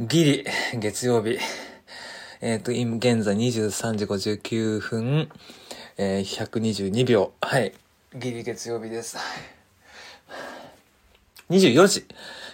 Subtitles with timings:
[0.00, 0.46] ギリ、
[0.78, 1.38] 月曜日。
[2.40, 5.28] えっ、と、今、現在23時59分、
[5.98, 7.34] えー、122秒。
[7.42, 7.74] はい。
[8.14, 9.18] ギリ月曜日です。
[11.50, 12.06] 24時。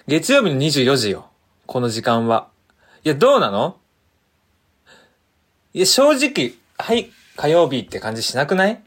[0.09, 1.30] 月曜日の24時よ。
[1.66, 2.49] この時間は。
[3.04, 3.77] いや、どうなの？
[5.75, 8.83] いや、正直、はい、火曜日って感じしなくない？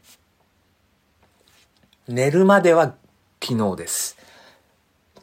[2.06, 2.94] 寝るまでは
[3.42, 4.18] 昨日です。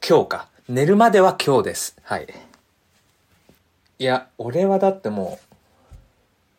[0.07, 0.47] 今日か。
[0.67, 1.95] 寝るまでは今日です。
[2.01, 2.48] はい。
[4.01, 5.37] いや、俺はだっても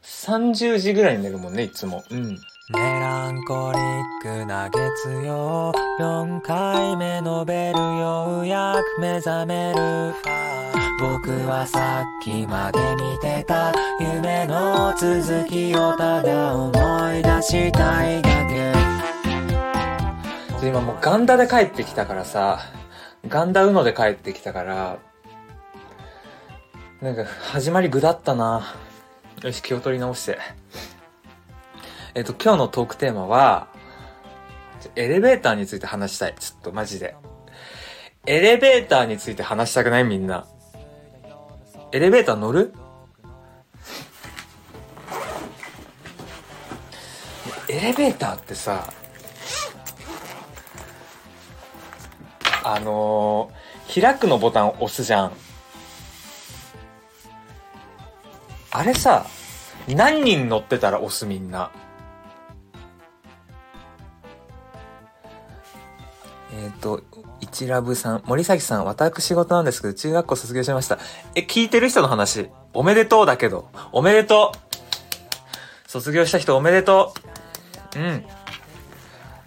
[0.02, 2.04] う、30時ぐらいに寝るもんね、いつも。
[2.10, 2.38] うん。
[2.68, 3.78] メランコリ
[4.28, 4.78] ックな月
[5.26, 10.14] 曜4回目のベルようやく目覚める
[11.00, 16.70] 僕はさっきまで見てた夢の続きをただ思
[17.14, 18.72] い出したいだけ
[20.60, 22.60] で今もうガンダで帰ってきたからさ、
[23.26, 24.98] ガンダウノで帰ってきたから、
[27.02, 28.74] なんか始まり具だったな。
[29.42, 30.38] よし、気を取り直して。
[32.14, 33.68] えっと、今日のトークテーマは、
[34.96, 36.34] エレベーターについて話したい。
[36.38, 37.16] ちょっとマジで。
[38.26, 40.04] エレベーターについて話したくない？
[40.04, 40.46] みんな。
[41.92, 42.74] エレベーター乗る？
[47.68, 48.92] エレベーターってさ、
[52.62, 55.32] あのー開くのボタン押すじゃん。
[58.72, 59.26] あれさ、
[59.88, 61.70] 何人乗ってたら押すみんな。
[66.52, 67.02] えっ、と、
[67.40, 70.98] 一ラブさん、森崎さん、私事なんですけど、中学校卒業しました。
[71.34, 77.14] え、聞いてる人の話、おめでとうだけど、おめでとう卒業した人おめでと
[77.96, 78.24] ううん。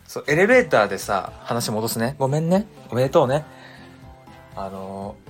[0.05, 2.16] そう、エレベーターでさ、話戻すね。
[2.19, 2.67] ごめんね。
[2.89, 3.45] おめでとうね。
[4.55, 5.22] あのー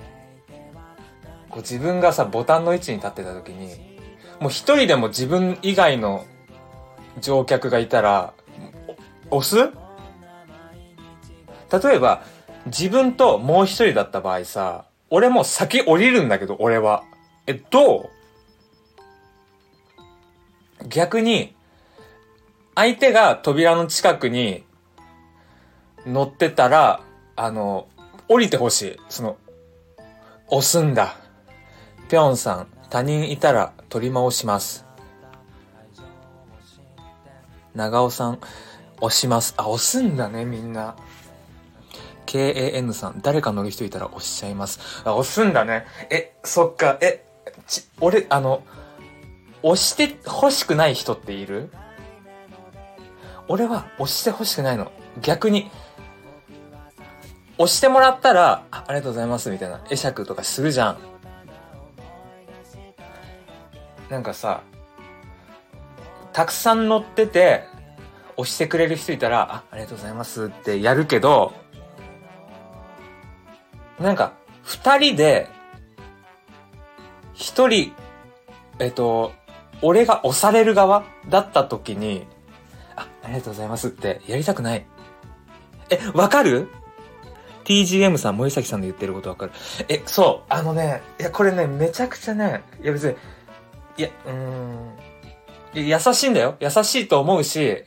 [1.54, 3.68] こう自分がさ、ボタンの位置に立ってた時に、
[4.40, 6.26] もう一人でも自分以外の
[7.20, 8.34] 乗客がいたら、
[9.30, 9.70] 押す？
[11.86, 12.24] 例えば、
[12.66, 17.04] 自分ともう一人だった場合さ、俺も先降りるんだけど、俺は。
[17.46, 18.10] え、ど
[20.80, 20.88] う？
[20.88, 21.54] 逆に、
[22.74, 24.64] 相手が扉の近くに
[26.04, 27.00] 乗ってたら、
[27.36, 27.86] あの、
[28.28, 29.00] 降りてほしい。
[29.08, 29.36] その、
[30.48, 31.16] 押すんだ。
[32.08, 34.84] ぴょんさん、他人いたら取り回します。
[37.74, 38.38] 長尾さん、
[39.00, 39.54] 押します。
[39.56, 40.96] あ、押すんだね、みんな。
[42.26, 44.80] KAN さん、誰か乗る人いたら押しちゃいます。
[45.04, 45.86] あ、押すんだね。
[46.10, 47.24] え、そっか、え、
[47.66, 48.62] ち、俺、あの、
[49.62, 51.70] 押して欲しくない人っている？
[53.48, 54.92] 俺は押して欲しくないの。
[55.20, 55.70] 逆に、
[57.56, 60.98] 押してもらったら、あありがとうございます、みたいな、会釈とかするじゃん。
[64.10, 64.62] なんかさ、
[66.32, 67.64] たくさん乗ってて、
[68.36, 71.52] 押してくれる人いたら、あ、ありがとうございますってやるけど、
[73.98, 74.32] なんか、
[74.62, 75.48] 二人で、
[77.32, 77.92] 一人、
[78.78, 79.32] えっと、
[79.82, 82.26] 俺が押される側だった時に、
[82.96, 84.86] あ、ありがとうございますってやりたくない。
[85.90, 86.68] え、わかる
[87.64, 89.52] ?TGM さん、森崎さんの言ってることわかる。
[89.88, 93.16] え、そう、あのね、いや、これね、めちゃくちゃね、いや別に、
[93.96, 94.94] いや、うん、
[95.74, 96.56] 優しいんだよ。
[96.60, 97.84] 優しいと思うし、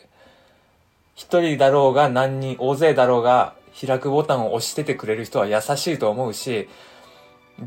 [1.16, 6.67] 一人だろうが何人、大勢だろうが、開くボタンを押しててくれる人は優しいと思うし、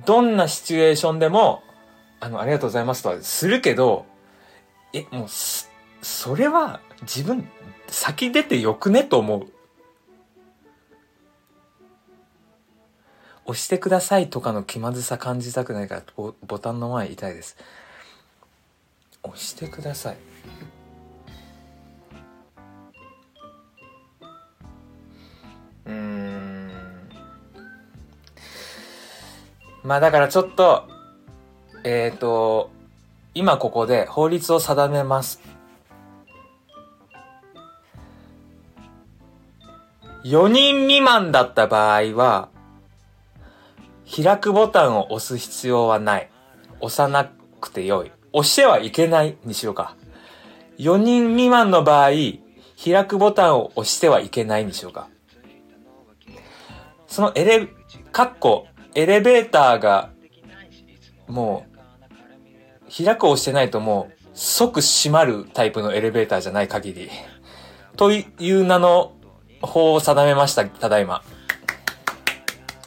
[0.07, 1.63] どんなシチュエーションでも、
[2.21, 4.07] あの、ありがとうございますとはするけど、
[4.93, 7.49] え、もう、それは自分、
[7.89, 9.47] 先出てよくねと思う。
[13.47, 17.57] 押してくださいとかの気まずさ感じたくないからボボタンの前痛いです。
[19.23, 20.17] 押してください。
[25.87, 26.71] うーん。
[29.83, 30.89] まあだからちょっと、
[31.85, 32.71] えっ、と、
[33.35, 35.41] 今ここで法律を定めます。
[40.25, 42.51] 4人未満だった場合は、
[44.15, 46.31] 開くボタンを押す必要はない。
[46.81, 47.31] 押さな
[47.61, 48.13] くてよい。
[48.33, 49.97] 押してはいけないにしようか。
[50.79, 52.11] 4人未満の場合、
[52.83, 55.09] 開くボタンを押してはいけないにしようか。
[57.07, 57.69] そのエレ、
[58.13, 60.11] かっこ、エレベーターが、
[61.29, 61.67] も
[62.89, 67.11] う、開くを押してないともう、即閉まるタイプのエレベーターじゃない限り。
[67.97, 69.13] という名の
[69.61, 71.23] 法を定めました、ただいま。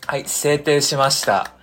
[0.08, 1.54] はい、制定しました。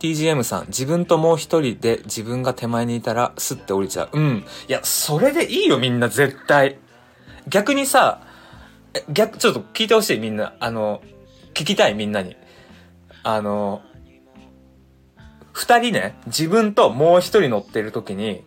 [0.00, 4.10] TGM さん、自分ともう一人で自分が手前にいたらスッて降りちゃう。
[4.12, 4.44] うん。
[4.68, 6.78] いや、それでいいよみんな絶対。
[7.48, 8.22] 逆にさ、
[8.94, 10.54] え逆、ちょっと聞いてほしいみんな。
[10.60, 11.02] あの、
[11.54, 12.36] 聞きたいみんなに。
[13.24, 13.82] あの、
[15.52, 18.44] 二人ね、自分ともう一人乗ってる時に、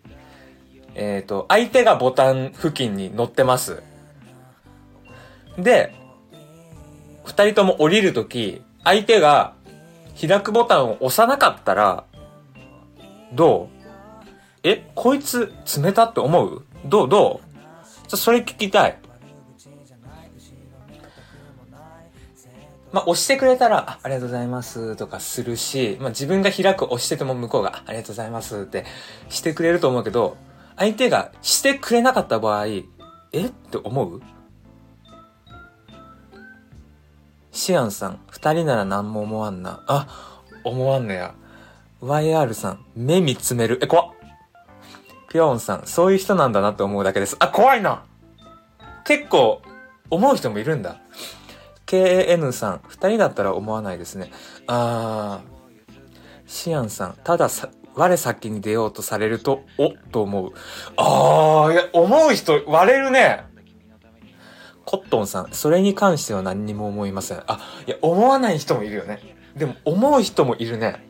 [0.95, 3.83] えっ、と、相手がボタン付近に乗ってます。
[5.57, 5.94] で、
[7.25, 9.53] 二人とも降りるとき、相手が
[10.19, 12.05] 開くボタンを押さなかったら、
[13.33, 13.81] どう？
[14.63, 16.63] え、こいつ冷たって思う？
[16.85, 17.09] どう？
[17.09, 17.41] ど
[18.05, 18.07] う？
[18.07, 18.97] ちょ、それ聞きたい。
[22.91, 24.97] まあ、押してくれたら、あありがとうございます。
[24.97, 28.61] とかするし、まあ、自分が開く押してても向こうが、ありがとうございます。
[28.61, 28.85] って
[29.29, 30.35] してくれると思うけど、
[30.75, 32.81] 相手がしてくれなかった場合、え？
[33.45, 34.21] って思う？
[37.51, 39.83] シアンさん、二人なら何も思わんな。
[39.88, 40.07] あ、
[40.63, 41.36] 思わんのや。
[42.01, 43.80] YR さん、目見つめる。
[43.81, 44.06] え、怖っ。
[45.30, 47.36] ピョーンさん、そういう人なんだなって思うだけです。
[47.39, 48.03] あ、怖いな
[49.06, 49.62] 結構、
[50.09, 50.98] 思う人もいるんだ。
[51.86, 54.31] KN さん、二人だったら思わないですね。
[54.68, 55.51] あー。
[56.48, 60.53] シアンさん、たださ、我先に出ようとされると、おっと思う。
[60.95, 63.50] あー、いや、思う人割れるね。
[64.91, 67.41] コットンさん、それに関しては何にも思いません。
[67.47, 69.21] あ、いや、思わない人もいるよね。
[69.55, 71.07] でも、思う人もいるね。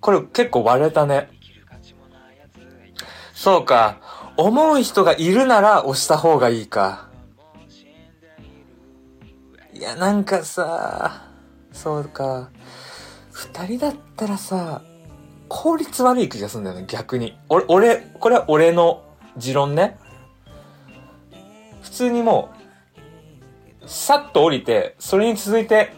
[0.00, 1.30] これ結構割れたね。
[3.32, 4.32] そうか。
[4.36, 7.08] 思う人がいるなら押した方がいいか。
[9.72, 11.26] いや、なんかさ、
[11.72, 12.50] そうか。
[13.30, 14.82] 二人だったらさ、
[15.48, 17.38] 効率悪い気がするんだよね、逆に。
[17.48, 19.02] 俺、俺、これは俺の
[19.38, 19.96] 持論ね。
[21.80, 22.53] 普通にもう、
[23.86, 25.92] さっと降りて、それに続いて、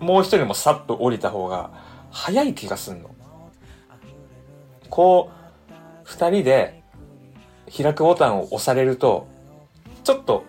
[0.00, 1.70] もう一人もさっと降りた方が、
[2.10, 3.10] 早い気がすんの。
[4.90, 5.30] こ
[5.70, 5.72] う、
[6.04, 6.82] 二人で、
[7.76, 9.28] 開くボタンを押されると、
[10.04, 10.44] ちょっと、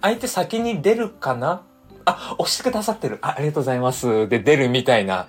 [0.00, 1.62] 相手先に出るかな？
[2.04, 3.18] あ、押してくださってる。
[3.22, 4.28] あ、ありがとうございます。
[4.28, 5.28] で、出るみたいな、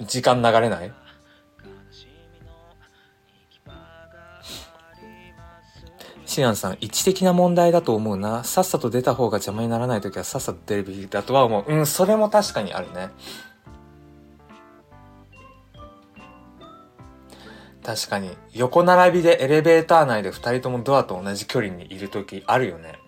[0.00, 0.92] 時間流れない？
[6.32, 8.42] シアンさん、位置的な問題だと思うな。
[8.42, 11.64] さっさと出た方が邪魔にならないときはさっさと出るべきだとは思う。
[11.68, 13.10] うん、それも確かにあるね。
[17.84, 18.34] 確かに。
[18.54, 22.98] 横並びでエレベーター内で二人ともドアと同じ距離にいるときあるよね。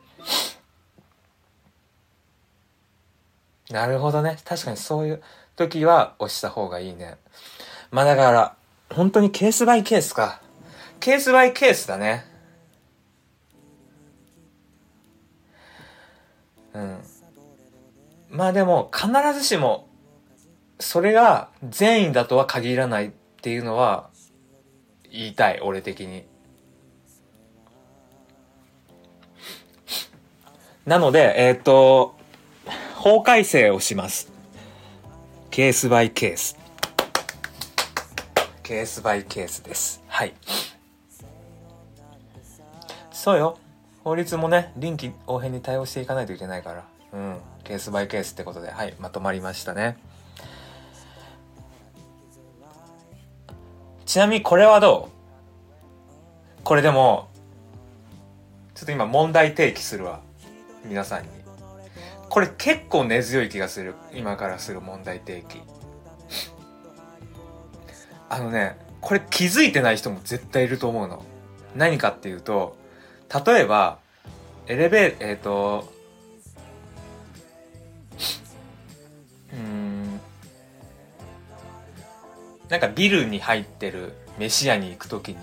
[3.71, 4.37] なるほどね。
[4.45, 5.23] 確かにそういう
[5.57, 7.17] 時は押した方がいいね。
[7.91, 8.57] まあだから、
[8.91, 10.43] 本当にケースバイケースか。
[11.01, 12.34] ケースバイケースだね。
[16.75, 16.99] うん。
[18.31, 19.89] まあでも、必ずしも、
[20.81, 23.11] それが善意だとは限らないっ
[23.41, 24.11] ていうのは、
[25.11, 26.25] 言いたい、俺的に。
[30.85, 32.17] なので、えっ、と、
[32.97, 34.33] 法改正をします。
[35.51, 36.59] ケースバイケース。
[38.63, 40.03] ケースバイケースです。
[40.09, 40.35] はい。
[43.13, 43.59] そうよ。
[44.05, 46.85] 法律もね、臨機応変に対応していかないといけないから。
[47.15, 47.37] うん。
[47.65, 49.97] ケースバイケースってことで、はい、まとまりましたね。
[54.05, 55.09] ちなみにこれはど
[56.61, 56.63] う？
[56.63, 57.31] これでも、
[58.75, 60.21] ちょっと今問題提起するわ。
[60.85, 61.29] 皆さんに。
[62.29, 63.95] これ結構根強い気がする。
[64.13, 65.63] 今からする問題提起。
[68.29, 71.25] あのね、これ気づいてない人も絶対いると思うの。
[71.75, 72.77] 何かっていうと、
[73.35, 73.99] 例えば、
[74.69, 75.93] エレベー、えっ、と、
[79.53, 80.21] うん、
[82.69, 85.37] なんかビルに入ってる飯屋に行くときに、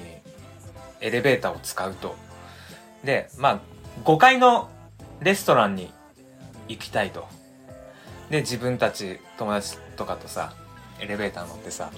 [1.02, 2.16] エレベーターを使うと。
[3.04, 3.60] で、まあ、
[4.06, 4.70] 5階の
[5.20, 5.92] レストランに
[6.70, 7.28] 行きたいと。
[8.30, 10.54] で、自分たち友達とかとさ、
[11.02, 11.92] エレベーター乗ってさ、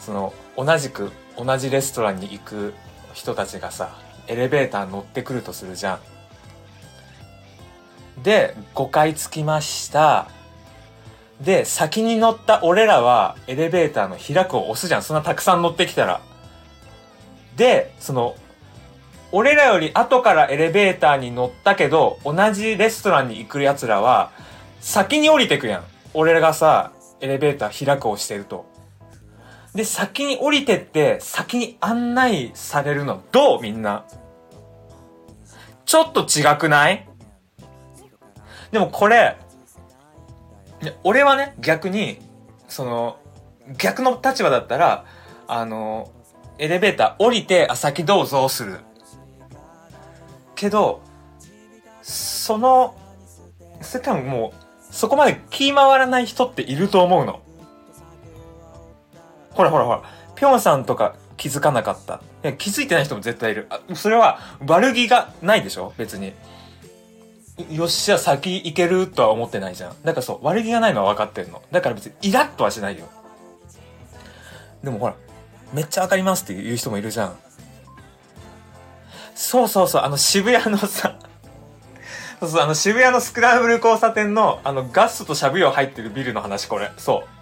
[0.00, 2.72] その、同じく同じレストランに行く
[3.12, 6.00] 人たちがさ、エレベーター乗ってくるとするじゃ
[8.18, 8.22] ん。
[8.22, 10.28] で、5階着きました。
[11.40, 15.02] で、先に乗った俺らはエレベーターの開くを押すじゃん。
[15.02, 16.20] そんなたくさん乗ってきたら。
[17.56, 18.36] で、その、
[19.32, 24.30] 俺らより後からエレベーターに乗ったけど、同じレストランに行く奴らは、
[24.80, 25.84] 先に降りてくやん。
[26.14, 28.66] 俺らがさ、エレベーター開くをしてると。
[29.74, 33.62] で、先に降りてって、先に案内されるの、どう？
[33.62, 34.04] みんな。
[35.84, 37.08] ちょっと違くない？
[38.70, 39.36] でもこれ、
[41.04, 42.18] 俺はね、逆に、
[42.68, 43.18] その、
[43.78, 45.04] 逆の立場だったら、
[45.46, 46.10] あの、
[46.58, 48.80] エレベーター降りて、あ、先どうぞする。
[50.54, 51.00] けど、
[52.02, 52.94] その、
[53.80, 57.40] それ多分もう、そこまで気回らない人っていると思うの。
[59.54, 60.02] ほらほらほら、
[60.34, 62.20] ぴょんさんとか気づかなかった。
[62.42, 63.66] いや気づいてない人も絶対いる。
[63.70, 65.92] あそれは悪気がないでしょ？
[65.96, 66.32] 別に。
[67.70, 70.02] よっしゃ、先行けるとは思ってないじゃん。
[70.02, 71.62] だからそう、悪気がないのは分かってんの。
[71.70, 73.06] だから別にイラッとはしないよ。
[74.82, 75.14] でもほら、
[75.72, 77.36] めっちゃわかりますって言う人もいるじゃん。
[79.34, 81.18] そうそうそう、あの渋谷のさ、
[82.40, 86.90] そうそう、あの渋谷のスクランブル交差点の、あのガストとしゃぶ用入ってるビルの話、これ。
[86.96, 87.41] そう。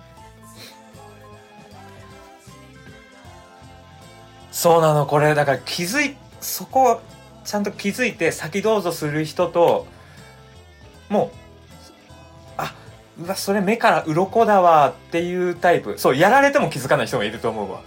[4.61, 5.35] そうなの、これ。
[5.35, 7.01] だから気づい、そこ、
[7.47, 9.87] ちゃんと気づいて先どうぞする人と、
[11.09, 11.37] もう、
[12.59, 12.75] あ、
[13.19, 15.99] うわ、それ目から鱗だわっていうタイプ。
[15.99, 17.81] そう、やられても気づかない人もいると思うわ。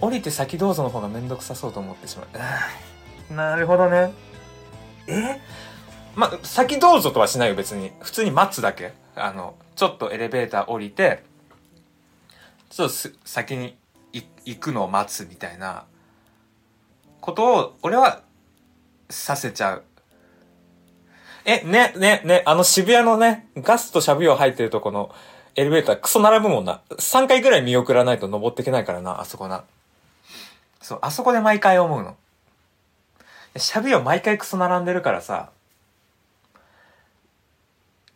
[0.00, 2.24] 降りて先どうぞの方がめんどくさそうと思ってしま
[3.32, 3.34] う。
[3.34, 4.12] なるほどね。
[5.08, 5.40] え？
[6.14, 7.90] まあ、先どうぞとはしないよ、別に。
[7.98, 8.92] 普通に待つだけ。
[9.16, 11.24] あの、ちょっとエレベーター降りて、
[12.70, 12.94] ちょっと
[13.24, 13.76] 先に
[14.44, 15.84] 行くのを待つみたいな
[17.20, 18.22] ことを、俺は
[19.10, 19.82] させちゃう。
[21.44, 25.14] え、ね、ね、ね、あの渋谷のね、ガスとシャブ用入ってるとこの
[25.56, 26.80] エレベータークソ並ぶもんな。
[26.90, 29.64] 3回ぐらい見送らないと登っていけないからな、あそこな。
[30.80, 32.16] そう、あそこで毎回思うの。
[33.56, 35.50] シャブ用毎回クソ並んでるからさ、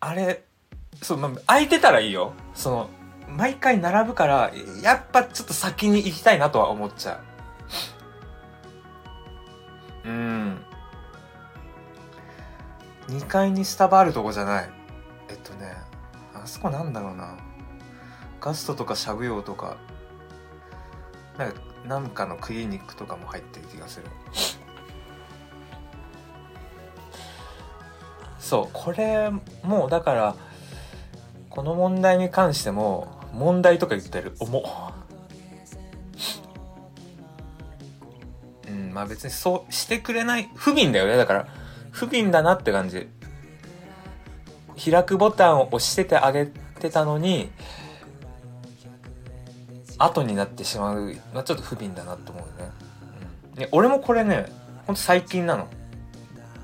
[0.00, 0.42] あれ、
[1.02, 2.32] そう、まあ、空いてたらいいよ。
[2.54, 2.90] その、
[3.28, 4.50] 毎回並ぶから、
[4.82, 7.20] やっぱちょっと先に行きたいなとは思っちゃ
[10.04, 10.08] う。
[10.08, 10.64] うん。
[13.08, 14.70] 2階にスタバあるとこじゃない。
[15.28, 15.74] えっとね、
[16.34, 17.36] あそこなんだろうな。
[18.40, 19.76] ガストとかしゃぶ用とか、
[21.36, 24.06] なんか、なんかのクリニックとかも入ってる気がする。
[28.38, 29.30] そう、これ、
[29.62, 30.34] もうだから、
[31.50, 34.34] この問題に関しても、問題とか言ってる。
[34.38, 34.62] 重
[38.68, 41.16] うん、まあ別にそうしてくれない、不憫だよね。
[41.16, 41.46] だから、
[41.90, 43.08] 不憫だなって感じ。
[44.78, 47.50] 開くボタンを押しててあげてたのに、
[49.98, 52.70] 後になってしまうのはちょっと不憫だなと思うね。
[53.54, 54.46] うん、ね俺もこれね、
[54.86, 55.68] ほんと最近なの。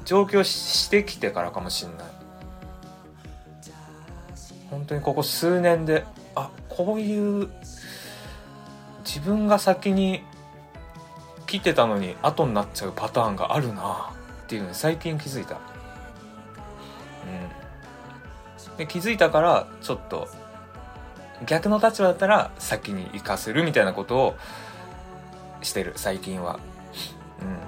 [0.05, 2.07] 上京してきてからかもしんない。
[4.71, 6.05] 本当にここ数年で、
[6.77, 7.49] こういう、
[9.05, 10.25] 自分が先に
[11.47, 14.11] 来てたのに後になっちゃうパターンがあるな
[14.45, 15.61] っていうのに最近気づいた。
[18.67, 18.77] うん。
[18.77, 20.29] で、気づいたから、ちょっと、
[21.47, 24.37] 逆の立場だったら先に行かせるみたいなことを
[25.63, 26.59] してる、最近は。
[27.41, 27.59] うん。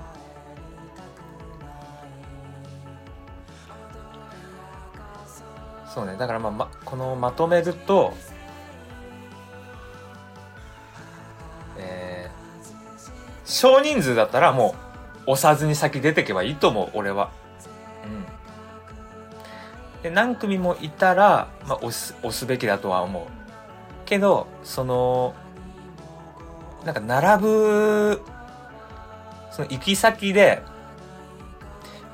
[5.87, 6.17] そうね。
[6.17, 8.15] だからまあ、ま、このまとめると、
[11.79, 14.75] えー、少人数だったらも
[15.27, 17.31] う押さずに先出てけばいいと思う、俺は。
[18.05, 20.03] うん。
[20.03, 23.25] で、何組もいたら、まあ、押す、押すべきだとは思う。
[24.05, 25.35] けど、その、
[26.85, 28.23] なんか並ぶ、
[29.51, 30.63] その行き先で、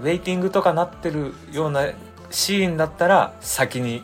[0.00, 1.90] ウェイティングとかなってるような
[2.30, 4.02] シーンだったら先に、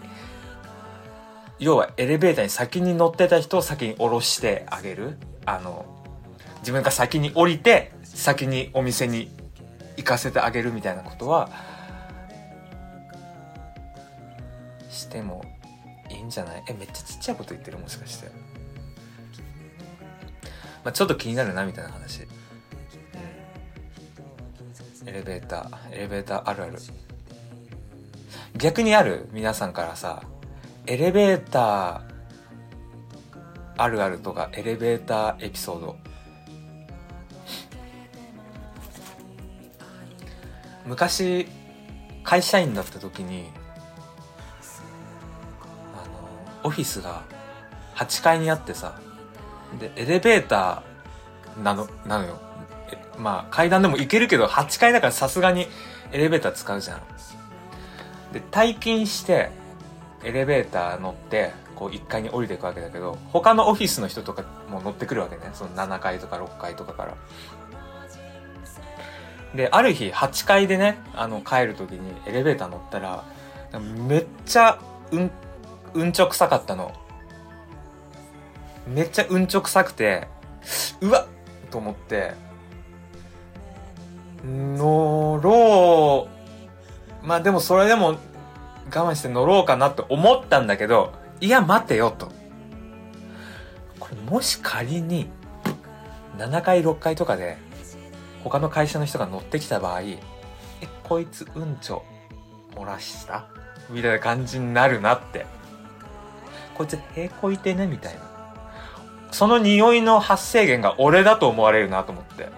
[1.59, 5.17] 要はエレベーターに先に乗ってた人を先に降ろしてあげる。
[5.49, 5.87] あの、
[6.61, 9.31] 自分が先に降りて、先にお店に
[9.97, 11.51] 行かせてあげるみたいなことは、
[14.91, 15.45] しても
[16.11, 16.63] いいんじゃない？
[16.69, 17.79] え、めっちゃちっちゃいこと言ってる？
[17.79, 18.29] もしかして。
[20.85, 22.27] まあ、ちょっと気になるなみたいな話。
[25.07, 26.79] エレベーター、エレベーターあるある。
[28.57, 29.29] 逆にある？
[29.33, 30.23] 皆さんからさ、
[30.87, 32.18] エレベーター
[33.79, 35.97] あるあるとかエレベーターエピソード。
[40.85, 41.47] 昔、
[42.25, 43.51] 会社員だった時に、
[45.95, 46.05] あの、
[46.65, 47.23] オフィスが
[47.95, 48.99] 8階にあってさ、
[49.79, 52.41] で、エレベーターなの、なのよ。
[53.19, 55.67] まあ階段でも行けるけど8階だからさすがに
[56.13, 57.01] エレベーター使うじゃん。
[58.33, 59.51] で、退勤して、
[60.25, 65.43] エレベーター乗って、こう1階に降りていくわけだけど、他のオフィスの人とかも乗ってくるわけね。
[65.55, 67.15] その7階とか6階とかから。
[69.55, 73.25] で、ある日8階でね、あの、帰る時にエレベーター乗ったら、
[74.09, 74.81] めっちゃ、
[75.13, 75.31] うん、
[75.95, 76.93] うんちょ臭かったの。
[78.89, 80.27] めっちゃうんちょくさくて、
[81.01, 81.27] うわっ
[81.71, 82.33] と思って、
[84.45, 86.29] 乗ろ
[87.23, 87.27] う。
[87.27, 88.19] まあでもそれでも我
[88.91, 92.33] 慢して乗ろうかなって思ったんだけど、いや待てよと。
[94.01, 95.29] これもし仮に
[96.37, 97.57] 7階6階とかで
[98.45, 100.19] 他の会社の人が乗ってきた場合、え、
[101.05, 102.05] こいつうんちょ
[102.75, 103.47] 漏らした？
[103.91, 105.47] みたいな感じになるなって。
[106.75, 107.87] こいつへこいてね？
[107.87, 108.21] みたいな。
[109.31, 112.49] その匂いの発生源が俺だと思われるなと思って。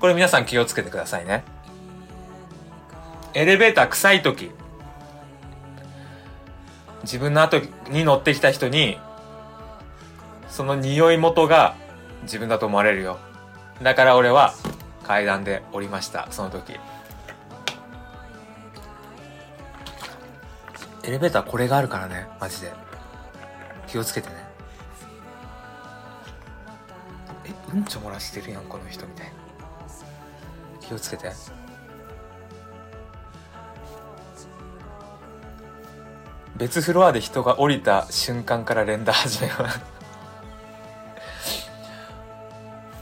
[0.00, 1.44] これ皆さん気をつけてくださいね。
[3.34, 4.50] エレベーター臭い時。
[7.02, 8.98] 自分の後に乗ってきた人に、
[10.48, 11.74] その匂い元が
[12.22, 13.18] 自分だと思われるよ。
[13.82, 14.54] だから俺は
[15.04, 16.78] 階段で降りました、その時。
[21.04, 22.72] エレベーターこれがあるからね、マジで。
[23.88, 24.34] 気をつけてね。
[27.44, 29.32] え、うんちょ漏らしてるやん、この人みたいな。
[30.80, 31.32] 気をつけて。
[36.62, 39.80] 別フロアで人が降りた瞬間から連打始めます。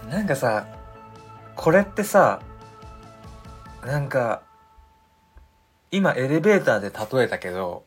[0.09, 0.67] なんかさ、
[1.57, 2.40] これってさ、
[3.85, 4.40] なんか、
[5.90, 7.85] 今エレベーターで例えたけど、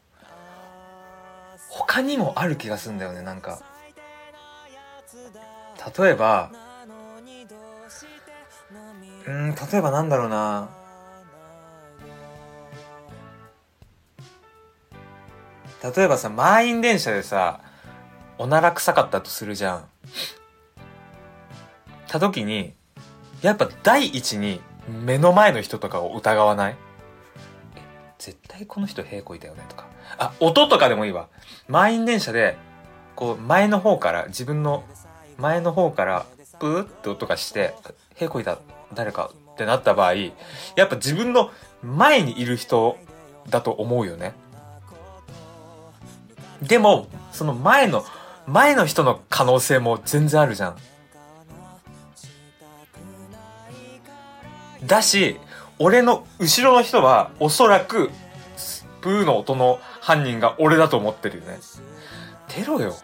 [1.70, 3.60] 他にもある気がするんだよね、なんか。
[5.98, 6.51] 例えば、
[9.25, 10.83] うん、例えばなんだろうな。
[15.84, 17.60] 例えばさ、満員電車でさ、
[18.38, 19.86] おなら臭かったとするじゃん。
[22.08, 22.74] た時に、
[23.42, 26.75] やっぱ第一に目の前の人とかを疑わない？
[28.18, 29.88] 絶対この人平行いたよねとか。
[30.18, 31.28] あ、音とかでもいいわ。
[31.68, 32.56] 満員電車で、
[33.16, 34.86] こう前の方から、自分の
[35.38, 36.25] 前の方から、
[36.60, 37.75] プーって音がして、
[38.16, 38.60] 平行いた
[38.94, 40.31] 誰かってなった場合、や
[40.86, 42.98] っぱ自分の前にいる人
[43.50, 44.34] だと思うよね。
[46.68, 48.06] でも、その前の、
[48.48, 50.78] 前の人の可能性も全然あるじゃん。
[54.86, 55.40] だし、
[55.80, 58.12] 俺の後ろの人はおそらく、
[59.02, 61.60] プーの音の犯人が俺だと思ってるよね。
[62.48, 62.96] テロよ。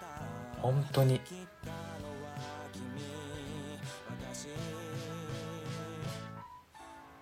[0.62, 1.22] 本当に。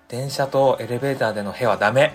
[0.07, 2.13] 電車とエレベーターでの部はダメ。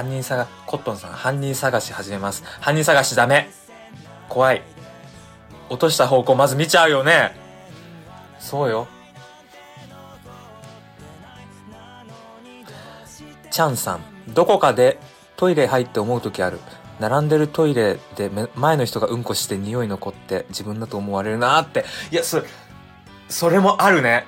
[0.00, 2.42] 犯人探、コットンさん、犯人探し始めます。
[2.58, 3.50] 犯人探しダメ。
[4.30, 4.62] 怖い。
[5.68, 7.36] 落とした方向まず見ちゃうよね。
[8.38, 8.86] そうよ。
[13.50, 14.00] チャンさん、
[14.32, 14.98] どこかで
[15.36, 16.60] トイレ入って思う時ある。
[16.98, 21.84] 並んでるトイレで前の人がうんこして匂い残って自分だと思われるなーって。
[22.10, 22.46] いや、それ、
[23.28, 24.24] それもあるね。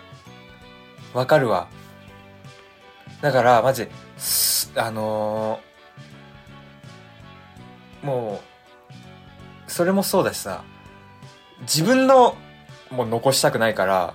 [1.14, 1.66] わかるわ。
[3.22, 3.88] だから、マジ、
[4.76, 5.72] あのー
[8.02, 8.40] も
[9.68, 10.64] う、それもそうだしさ、
[11.62, 12.37] 自分の
[12.90, 14.14] もう残したくないから、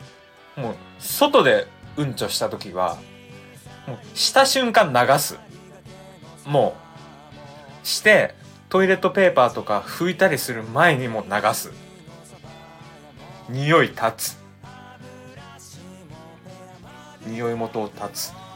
[0.55, 2.97] もう、外でうんちょした時は、
[3.87, 5.39] もう、した瞬間流す。
[6.45, 6.75] も
[7.83, 8.35] う、して、
[8.69, 11.71] トイレットペーパーとか拭いたりする前にも流す。
[13.49, 14.37] 匂い立つ。
[17.25, 18.46] 匂い元を立つ。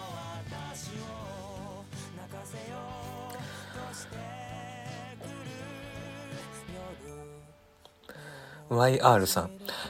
[8.72, 9.50] YR さん。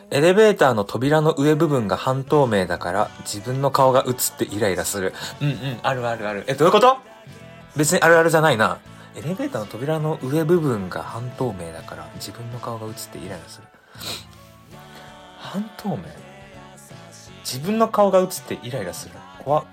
[0.09, 5.13] エレベーターの扉の上部分が半透明だから自分の顔が映ってイライラする。
[5.39, 6.43] うんうん、あるあるある。
[6.47, 6.97] え、どういうこと？
[7.77, 8.79] 別にあるあるじゃないな。
[9.15, 13.67] エレベーターの扉の上部分が半透明だから自分の顔が映ってイライラする。
[15.37, 15.97] 半透明？
[17.43, 19.15] 自分の顔が映ってイライラする。
[19.43, 19.65] 怖っ。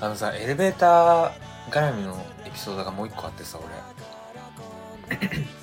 [0.00, 1.32] あのさ、エレベーター
[1.70, 5.18] 絡みのエピソードがもう一個あってさ、俺。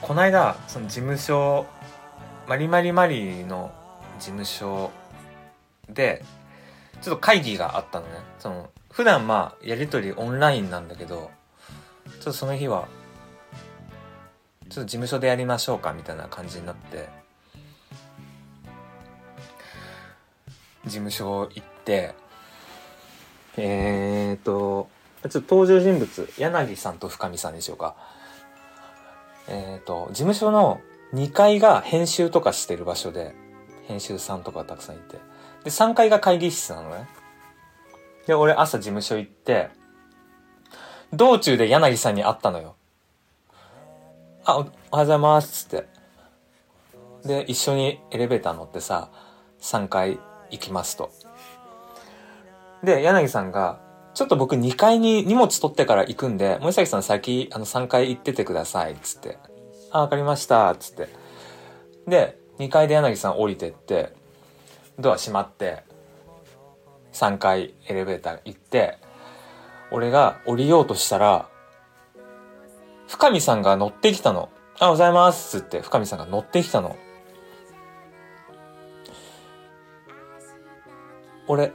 [0.00, 1.66] こないだ、その事務所、
[2.46, 3.72] マリマリマリの
[4.18, 4.90] 事務所
[5.88, 6.24] で、
[7.02, 8.12] ちょっと会議があったのね。
[8.38, 11.30] その、普段まあ、やりとりオンラインなんだけど、
[12.06, 12.88] ちょっとその日は、
[14.70, 17.08] ちょっと事務所でやりましょうかみたいな感じになって、
[20.84, 22.14] 事務所行って、
[23.56, 24.88] えーと、
[25.22, 27.96] ちょっと登場人物、柳さんと深見さんにしようか。
[29.48, 30.80] えっ、と、事務所の
[31.14, 33.34] 2階が編集とかしてる場所で、
[33.86, 35.18] 編集さんとかたくさんいて。
[35.64, 37.06] で、3階が会議室なのね。
[38.26, 39.70] で、俺朝事務所行って、
[41.12, 42.74] 道中で柳さんに会ったのよ。
[44.44, 45.86] あ、おおはようございます、つって。
[47.24, 49.10] で、一緒にエレベーター乗ってさ、
[49.60, 50.18] 3階
[50.50, 51.10] 行きますと。
[52.82, 53.80] で、柳さんが、
[54.14, 59.38] ちょっと僕2階に荷物取ってから行くんで、森崎さん先、あの3階行っててください、つって。
[59.90, 61.08] あ、わかりました、つって。
[62.06, 64.12] で、2階で柳さん降りてって、
[64.98, 65.82] ドア閉まって、
[67.12, 68.98] 3階エレベーター行って、
[69.90, 71.48] 俺が降りようとしたら、
[73.08, 74.48] 深見さんが乗ってきたの。
[74.78, 76.96] あ、おはようございます、つって、深見さんが乗ってきたの。
[81.46, 81.72] 俺、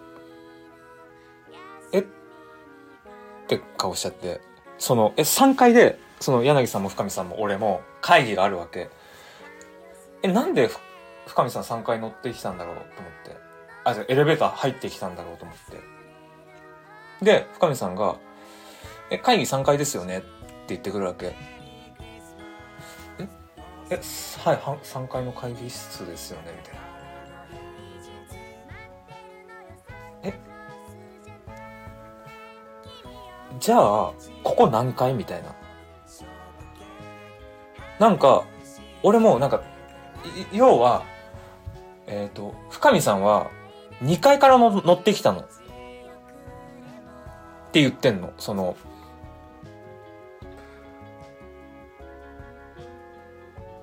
[1.91, 1.99] え？
[1.99, 2.05] っ
[3.47, 4.41] て顔しちゃって、
[4.77, 8.89] その、え、3階で、その柳さんも深見さんも俺も会議があるわけ。
[10.21, 10.69] え、なんで
[11.27, 12.75] 深見さん3階乗ってきたんだろう？
[12.75, 13.37] と思って。
[13.85, 15.57] あ、じゃエレベーター入ってきたんだろうと思っ
[17.19, 17.25] て。
[17.25, 18.17] で、深見さんが、
[19.09, 20.17] え、会議3階ですよね？
[20.17, 20.27] って
[20.69, 21.35] 言ってくるわけ。
[23.19, 23.27] え、
[23.91, 26.53] え、はい、3階の会議室ですよね？
[26.57, 26.88] みたいな。
[30.23, 30.33] え？
[33.59, 33.79] じゃあ、
[34.43, 35.55] ここ何階みたいな。
[37.99, 38.45] なんか、
[39.03, 39.61] 俺もなんか、
[40.53, 41.03] い要は、
[42.07, 43.51] えっ、と、深見さんは
[44.01, 45.41] 2階からの乗ってきたの。
[45.41, 45.43] っ
[47.71, 48.33] て言ってんの。
[48.37, 48.75] その、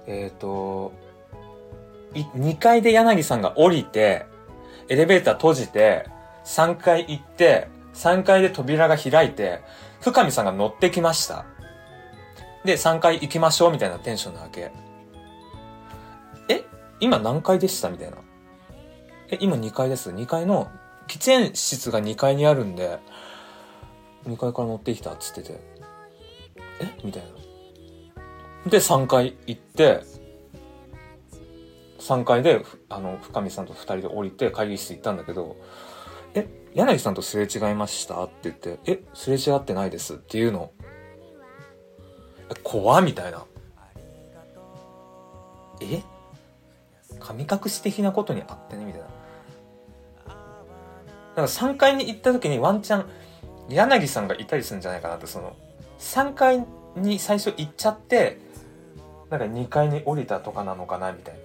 [0.07, 0.93] えっ、と、
[2.15, 4.27] い2階で柳さんが降りて、
[4.89, 6.09] エレベーター閉じて、
[6.47, 9.61] 3階行って、3階で扉が開いて、
[10.01, 11.45] 深見さんが乗ってきました。
[12.65, 14.71] で、3階行きましょうみたいなテンションなわけ。
[16.49, 16.65] え
[17.01, 18.17] 今何階でしたみたいな。
[19.31, 20.11] え、今2階です。
[20.11, 20.69] 2階の、
[21.09, 22.99] 喫煙室が2階にあるんで、
[24.27, 25.61] 2階から乗ってきたっつってて。
[26.81, 26.93] え？
[27.05, 27.23] みたい
[28.65, 28.71] な。
[28.71, 30.03] で、3階行って、
[31.99, 35.57] 3階で、あの、深見さんと2人で降りて会議室行ったんだけど、
[36.37, 38.23] え、柳さんとすれ違いました？
[38.25, 40.71] って言って、え、すれ違ってないですっていうの。
[42.63, 43.45] 怖っみたいな。
[45.81, 46.03] え？
[47.19, 48.85] 神隠し的なことにあってね？
[48.85, 49.07] みたいな。
[49.07, 49.13] だ
[50.33, 53.07] から3階に行った時にワンチャン、
[53.69, 55.57] 柳さんがいたりするんじゃないかなって、その、
[55.99, 56.65] 3階
[56.97, 58.39] に最初行っちゃって、
[59.31, 61.13] なんか2階に降りたとかなのかな？
[61.13, 61.41] みたいな。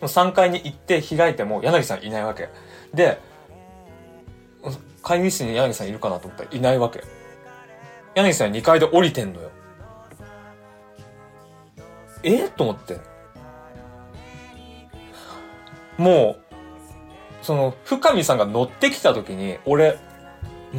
[0.00, 2.48] もう3階に行って開いても柳さんいないわけ。
[2.94, 3.18] で、
[5.02, 7.02] 会議室に柳さんいるかなと思ったらいないわけ。
[8.14, 9.50] 柳さん2階で降りてんのよ。
[12.22, 12.48] え？
[12.48, 12.98] と思って。
[15.96, 19.98] もう、その、深見さんが乗ってきた時に、俺、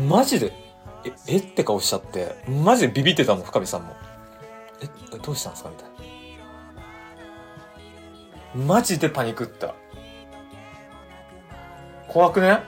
[0.08, 0.54] マジで、
[1.06, 1.38] え、え？
[1.38, 3.96] って顔しちゃって、マジでビビってたの、深見さんも。
[4.82, 5.70] え、どうしたんですか？
[5.70, 5.91] みたいな。
[8.56, 9.74] マジでパニクった。
[12.08, 12.60] 怖くね？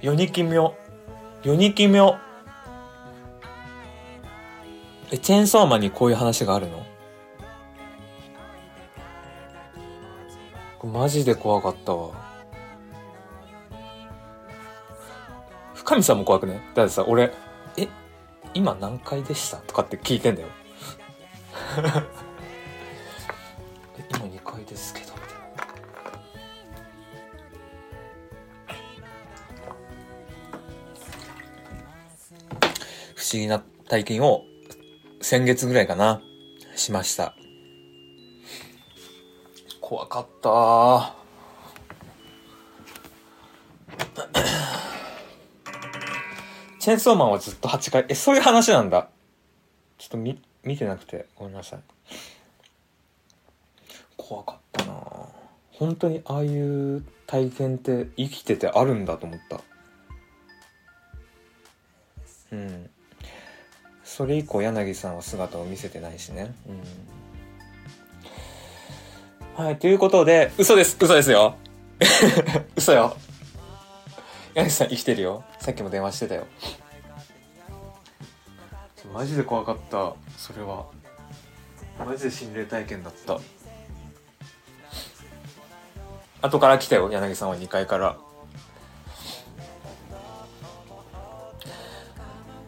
[0.00, 0.74] 世に奇妙。
[1.42, 2.16] 世に奇妙。
[5.10, 6.86] え、チェーンソーマンにこういう話があるの？
[10.84, 12.12] マジで怖かったわ。
[15.74, 16.60] 深見さんも怖くね？
[16.74, 17.32] だってさ、俺、
[17.76, 17.88] え、
[18.54, 19.56] 今何回でした？
[19.56, 20.48] とかって聞いてんだよ。
[33.34, 34.44] 思議な体験を
[35.20, 36.22] 先月ぐらいかな、
[36.76, 37.34] しました。
[39.80, 41.16] 怖かった
[46.78, 49.08] チェンソーマンはずっと8回、え、そういう話なんだ。
[49.98, 51.80] ちょっと見、見てなくて、ごめんなさい。
[54.16, 54.94] 怖かったな
[55.72, 59.60] 本当にああいう体験って生きててあるんだと思った。
[62.52, 62.90] うん。
[64.16, 66.54] それ以降柳さんは姿を見せてないしね。
[69.58, 69.64] うん。
[69.64, 71.56] はい、ということで、嘘です、嘘ですよ。
[72.76, 73.16] 嘘よ。
[74.54, 75.42] 柳さん生きてるよ。
[75.58, 76.46] さっきも電話してたよ。
[79.12, 80.86] マジで怖かった、それは。
[81.98, 83.40] マジで心霊体験だった。
[86.40, 88.16] 後から来たよ、柳さんは2階から。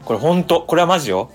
[0.07, 1.33] これほんと、これはマジよ？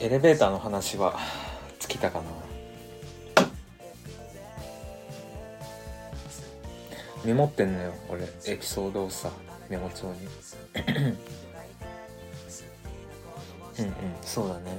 [0.00, 1.16] エレベーターの話は
[1.78, 2.37] 尽きたかな。
[7.28, 8.22] メモってんのよ俺。
[8.46, 9.30] エピソードをさ
[9.68, 10.26] メモ帳に。
[13.78, 13.92] うんうん。
[14.22, 14.72] そうだね。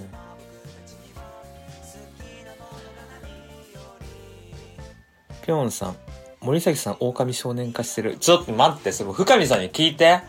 [5.43, 5.97] ぴょんさん
[6.41, 8.17] 森崎さん狼少年化してる。
[8.17, 10.21] ちょっと待ってそれ深見さんに聞いて。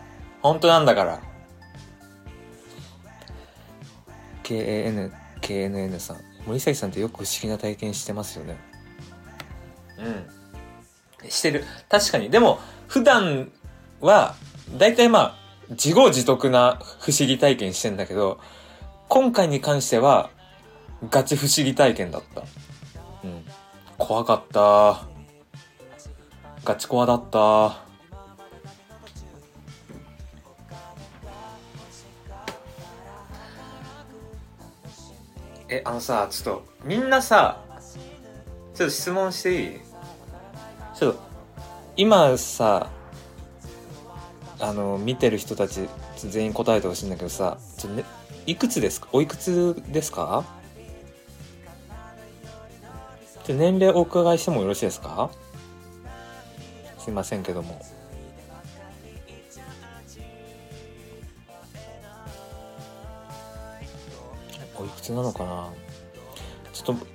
[0.43, 1.21] 本当なんだから。
[4.43, 6.17] KAN KNN さん。
[6.45, 8.57] 森崎さんってよく不思議な体験してますよね。
[9.97, 10.40] うん
[11.31, 11.63] してる。
[11.89, 12.29] 確かに。
[12.29, 13.51] でも普段
[14.01, 14.35] は
[14.77, 15.35] 大体まあ
[15.69, 18.39] 自業自得な不思議体験してんだけど
[19.07, 20.29] 今回に関しては
[21.09, 22.41] ガチ不思議体験だった。
[23.23, 23.43] うん。
[23.97, 25.07] 怖かった。
[26.63, 27.81] ガチ怖だった。
[35.69, 37.61] えあのさちょっとみんなさ
[38.73, 39.79] ちょっと質問していい？
[41.97, 42.89] 今さ
[44.59, 48.03] あの見てる人たち全員答えてほしいんだけどさちょ、ね、
[48.45, 49.09] いくつですか？
[49.11, 50.45] おいくつですか？
[53.43, 55.29] ちょ年齢お伺いしてもよろしいですか？
[56.99, 57.81] すいませんけども。
[64.75, 65.69] おいくつなのかな？
[66.73, 67.05] ちょっと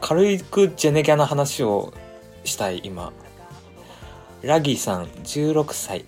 [0.00, 1.94] 軽くジェネギャな話を
[2.44, 3.12] したい今。
[4.42, 6.04] ラギさん16歳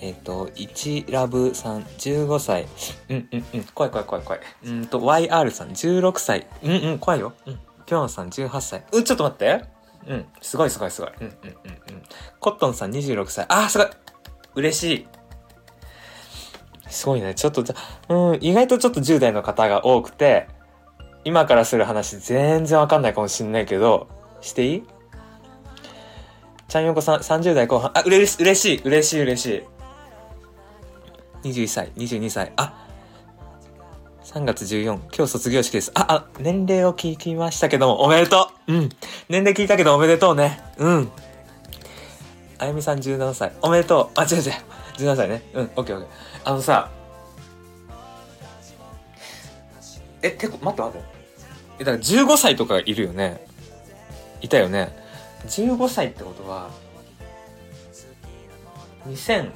[0.00, 2.66] えっ、と1ラブさん15歳
[3.08, 3.64] うんうんうん。
[3.74, 4.40] 怖い怖い怖い怖い。
[4.66, 7.32] うんと YR さん16歳うんうん怖いよ。
[7.46, 7.58] うん。
[7.86, 9.64] ぴょんさん18歳うんちょっと待って。
[10.06, 10.26] うん。
[10.42, 11.10] すごいすごいすごい。
[11.20, 11.52] うんうんうんう
[11.98, 12.02] ん。
[12.40, 13.86] コットンさん26歳あーすごい。
[14.56, 15.06] 嬉しい。
[16.90, 17.34] すごいね。
[17.34, 17.64] ちょっと、
[18.08, 20.46] うん、意外とちょっと10代の方が多くて、
[21.24, 24.06] 今からする話全然わかんないかもしんないけど、
[24.40, 24.82] していい？
[26.68, 29.62] ちゃんよこさん、30代後半、あ、うれし、嬉しい、嬉しい、嬉しい。
[31.48, 32.84] 21歳、22歳、あ、
[34.24, 35.92] 3月14、今日卒業式です。
[35.94, 38.88] あ、あ、年齢を聞きましたけども、おめでとううん。
[39.28, 40.60] 年齢聞いたけどおめでとうね。
[40.78, 41.08] うん。
[42.58, 44.18] あゆみさん17歳、おめでとう。
[44.18, 44.42] あ、違う違う。
[44.96, 45.42] 17歳ね。
[45.52, 46.08] うん、オッケーオッケー。
[46.44, 46.90] あのさ、
[50.22, 51.06] え、てこ、待って待って。
[51.80, 53.46] え、だから15歳とかいるよね。
[54.40, 55.03] いたよね。
[55.46, 56.70] 15歳ってことは、
[59.08, 59.50] 2003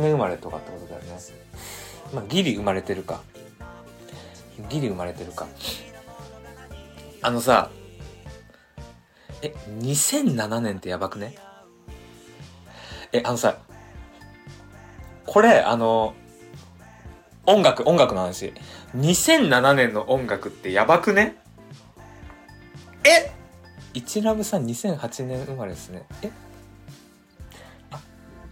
[0.00, 1.18] 年生まれとかってことだよね。
[2.14, 3.20] まあ、ギリ生まれてるか。
[4.68, 5.46] ギリ生まれてるか。
[7.22, 7.70] あのさ、
[9.42, 11.34] え、2007年ってやばくね？
[13.12, 13.56] え、あのさ、
[15.24, 16.14] これ、あの、
[17.46, 18.52] 音楽、音楽の話。
[18.96, 21.36] 2007年の音楽ってやばくね？
[23.04, 23.32] え？
[23.92, 26.04] 一ラブさん2008年生まれですね。
[26.22, 26.30] え？
[27.90, 28.00] あ、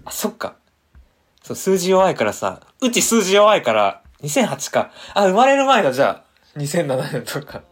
[0.04, 0.56] あ、そっか。
[1.42, 4.90] そう、数字弱いからさ、うち数字弱いから、2008か。
[5.14, 6.58] あ、生まれる前だ、じゃあ。
[6.58, 7.62] 2007年とか。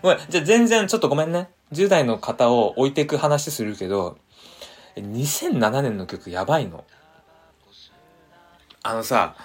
[0.00, 1.50] ごめん、じゃあ全然ちょっとごめんね。
[1.72, 4.18] 10代の方を置いていく話するけど、
[4.96, 6.84] 2007年の曲やばいの。
[8.82, 9.36] あのさ、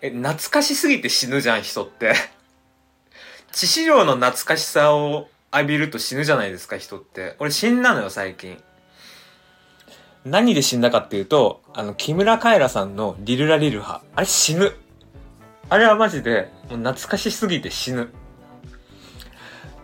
[0.00, 2.14] え、懐かしすぎて死ぬじゃん、人って。
[3.52, 7.36] 致死量の懐かしさを浴びると死ぬじゃないですか、人って。
[7.38, 8.62] 俺死んだのよ、最近。
[10.24, 14.02] 何で死んだかっていうと、あの、木村カエラさんのリルラリルハ。
[14.14, 14.72] あれ死ぬ。
[15.70, 18.10] あれはマジで、もう懐かしすぎて死ぬ。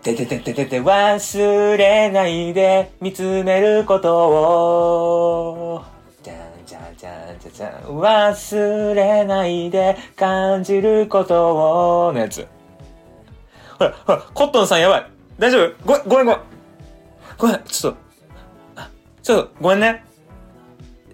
[0.03, 5.85] てててててて忘れないで見つめることを。
[6.22, 12.46] じゃんじゃんじゃんじゃんじゃん忘れないで感じることをのやつ。
[13.79, 15.11] ほら、ほら、コットンさんやばい。
[15.39, 15.75] 大丈夫？
[15.85, 16.41] ごめん、ごめん、ごめん。
[17.39, 17.99] ごめん、ちょっと、
[19.23, 20.05] ちょっと、ごめんね。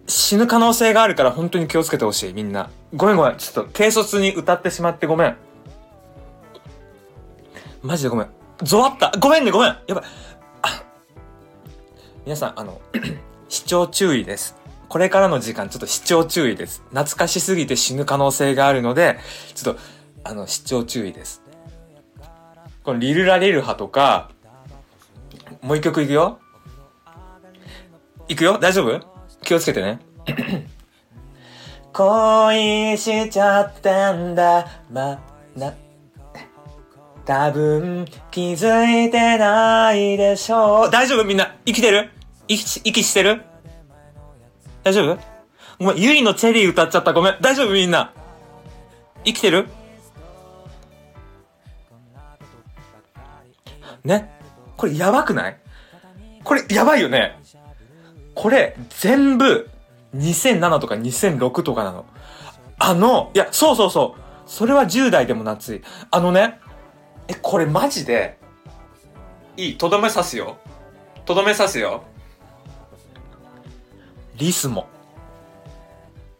[0.06, 2.70] 死ぬ可能性があるから本当に気をつけてほしい、みんな。
[2.94, 3.36] ごめんごめん。
[3.36, 5.36] ちょっと、軽率に歌ってしまってごめん。
[7.82, 8.28] マジでごめん。
[8.62, 10.04] ゾワったごめんね、ごめんやばい。
[12.26, 12.80] 皆さん、あの、
[13.48, 14.56] 視聴注意です。
[14.88, 16.82] これからの時間、ちょっと視聴注意です。
[16.90, 19.18] 懐かしすぎて死ぬ可能性があるので、
[19.54, 19.80] ちょっと、
[20.24, 21.39] あの、視聴注意です。
[22.90, 24.30] このリルラリルハとか、
[25.62, 26.40] もう一曲いくよ。
[28.26, 28.58] いくよ？
[28.58, 29.00] 大丈夫？
[29.44, 30.00] 気をつけてね。
[31.92, 35.20] 恋しちゃったんだ、ま、
[35.54, 35.72] な、
[37.24, 40.90] 多分気づいてないでしょう。
[40.90, 41.24] 大丈夫？
[41.24, 42.10] みんな生きてる？
[42.48, 43.42] 息、息してる？
[44.82, 45.16] 大丈夫？
[45.78, 47.12] ごめん、ゆりのチェリー歌っちゃった。
[47.12, 47.36] ごめん。
[47.40, 47.72] 大丈夫？
[47.72, 48.12] みんな。
[49.24, 49.68] 生きてる？
[54.04, 54.30] ね。
[54.76, 55.58] これやばくない？
[56.42, 57.38] これやばいよね。
[58.34, 59.68] これ全部
[60.16, 62.06] 2007とか2006とかなの。
[62.78, 64.20] あの、いや、そうそうそう。
[64.46, 65.82] それは10代でも夏い。
[66.10, 66.58] あのね、
[67.28, 68.38] え、これマジで、
[69.56, 70.56] いい、とどめ刺すよ。
[71.26, 72.02] とどめ刺すよ。
[74.36, 74.88] リスモ。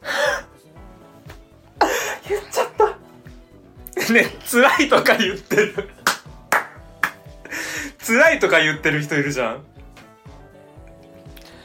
[2.27, 2.87] 言っちゃった。
[4.13, 5.91] ね、辛いとか言ってる。
[8.11, 9.63] 辛いとか言ってる人いるじゃん。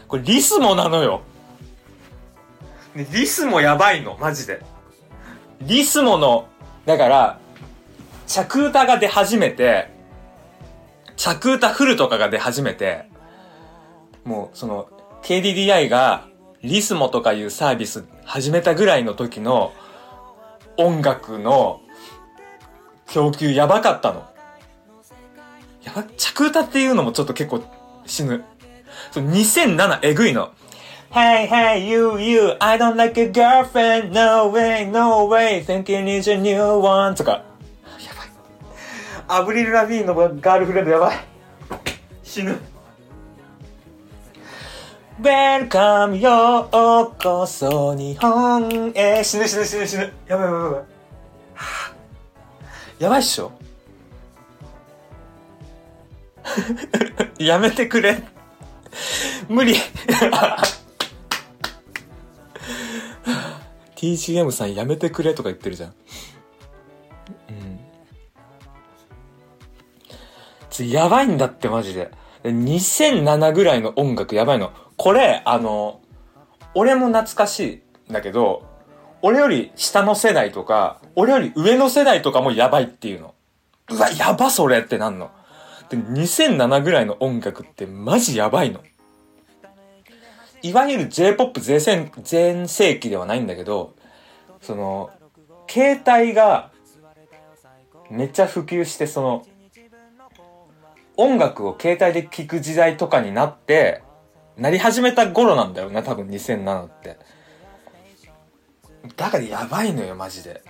[0.08, 1.22] これリスモなのよ。
[2.94, 4.62] ね、リスモやばいの、マジで。
[5.62, 6.48] リスモの、
[6.86, 7.40] だから、
[8.28, 9.90] 着歌が出始めて、
[11.16, 13.10] 着歌フルとかが出始めて、
[14.24, 14.88] もうその、
[15.24, 16.28] KDDI が
[16.62, 19.74] リスモとかいうサービス始めたぐらいの時の
[20.78, 21.82] 音楽の
[23.08, 24.35] 供給やばかったの。
[25.86, 27.64] やば、着歌っていうのもちょっと結構
[28.06, 28.44] 死ぬ。
[29.12, 30.52] そう2007えぐいの。
[31.12, 36.38] Hey, hey, you, you, I don't like a girlfriend, no way, no way, thinking it's a
[36.38, 37.32] new one とか。
[37.32, 37.44] や
[38.18, 39.40] ばい。
[39.40, 41.18] アブリル・ラビーンのガールフレンドやばい。
[42.24, 42.60] 死ぬ。
[45.22, 49.24] Welcome ようこそ日本へ。
[49.24, 50.14] 死ぬ死ぬ死ぬ死ぬ。
[50.28, 50.84] やばいやばいやばい。
[53.00, 53.54] やばいっしょ
[57.40, 58.24] やめてくれ。
[59.48, 59.76] 無理。
[63.96, 65.94] TGM さんやめてくれとか言ってるじゃん。
[70.80, 70.90] うん。
[70.90, 72.12] やばいんだってマジで。
[72.44, 74.72] 2007ぐらいの音楽やばいの。
[74.98, 76.02] これ、あの、
[76.76, 78.64] 俺も懐かしいんだけど、
[79.22, 83.34] 俺より下の世代とか、俺より上の世代とかもやばいっていうの。
[83.90, 85.32] うわ、やばそれってなんの。
[85.90, 88.82] で、2007ぐらいの音楽ってマジやばいの。
[90.62, 93.96] いわゆる J-POP 全盛全盛期ではないんだけど、
[94.62, 95.12] その、
[95.70, 96.72] 携帯が
[98.10, 99.46] めっちゃ普及して、その、
[101.18, 104.04] 音楽を携帯で聴く時代とかになって、
[104.58, 107.18] なり始めた頃なんだよね、多分2007って。
[109.16, 110.64] だからやばいのよ、マジで。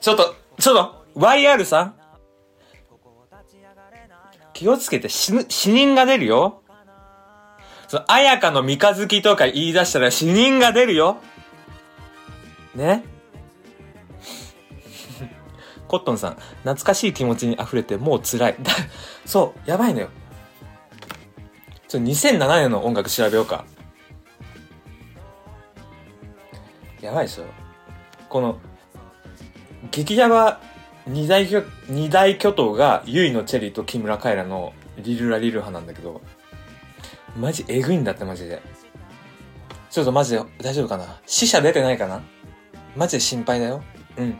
[0.00, 1.94] ちょっと、ちょっと、YR さん
[4.58, 6.64] 気をつけて死ぬ、死人が出るよ。
[7.86, 11.18] その、綾香の三日月とか言い出したら死人が出るよ。
[12.74, 13.04] ね？
[15.86, 18.56] コットンさん、懐かしい気持ちに溢れてもう辛い。
[18.60, 18.72] だ
[19.24, 20.08] そう、やばいのよ。
[21.86, 23.64] ちょ、2007年の音楽調べようか。
[27.00, 27.44] やばいでしょ
[28.28, 28.58] この、
[29.92, 30.58] 激ヤバ
[31.08, 36.20] 二大巨、二大巨頭が、ユイのチェリーと木村カエラのリルラリル派なんだけど、
[37.36, 38.60] マジえぐいんだってマジで。
[39.90, 41.18] ちょっとマジで大丈夫かな？
[41.26, 42.20] 死者出てないかな？
[42.94, 43.82] マジで心配だよ。
[44.18, 44.38] うん。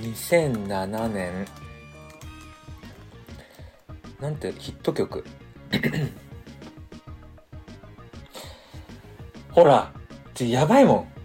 [0.00, 1.46] 2007年。
[4.20, 5.24] なんてヒット曲。
[9.50, 9.92] ほら、
[10.34, 11.19] ちょやばいもん。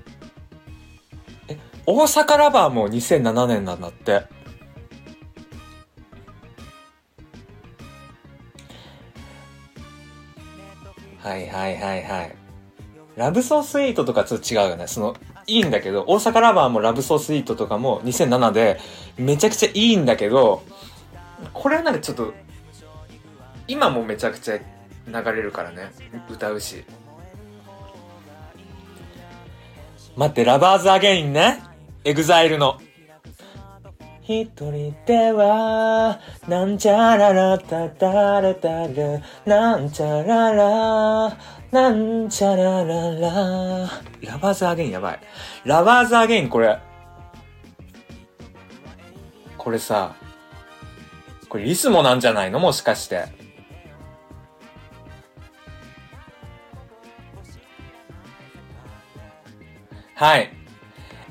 [1.87, 4.25] 大阪ラバーも2007年なんだって。
[11.19, 12.35] はいはいはいはい。
[13.15, 14.87] ラブソースイートとかちょっと違うよね。
[14.87, 15.15] その、
[15.47, 18.79] いいんだけど、大阪 LOVER も Love so sweet とかも2007で
[19.17, 20.63] めちゃくちゃいいんだけど、
[21.53, 22.33] これはなんかちょっと、
[23.67, 24.63] 今もめちゃくちゃ流
[25.07, 25.91] れるからね。
[26.29, 26.83] 歌うし。
[30.15, 31.74] 待って、 Lovers Again ね。
[32.07, 32.79] EXILE の。
[34.21, 41.35] 一人では、なんちゃららたたれたる、なんちゃらら、
[41.71, 43.29] なんちゃららら。
[44.21, 45.19] Lovers Again やばい。
[45.63, 46.77] Lovers Again これ。
[49.57, 50.13] これさ、
[51.49, 52.59] これ LISMO なんじゃないの？
[52.59, 53.25] もしかして。
[60.13, 60.54] はい。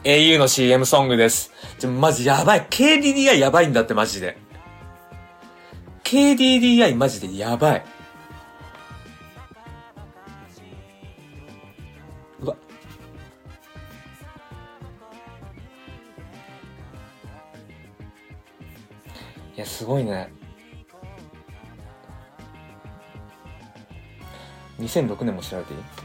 [0.04, 1.50] Au の CM ソングです。
[1.78, 2.66] ちょ、マジやばい。
[2.68, 4.36] KDDI やばいんだってマジで。
[6.04, 7.84] KDDI マジでやばい。
[12.40, 12.56] うわ。
[19.56, 20.30] いや、すごいね。
[24.78, 26.03] 2006年も調べていい？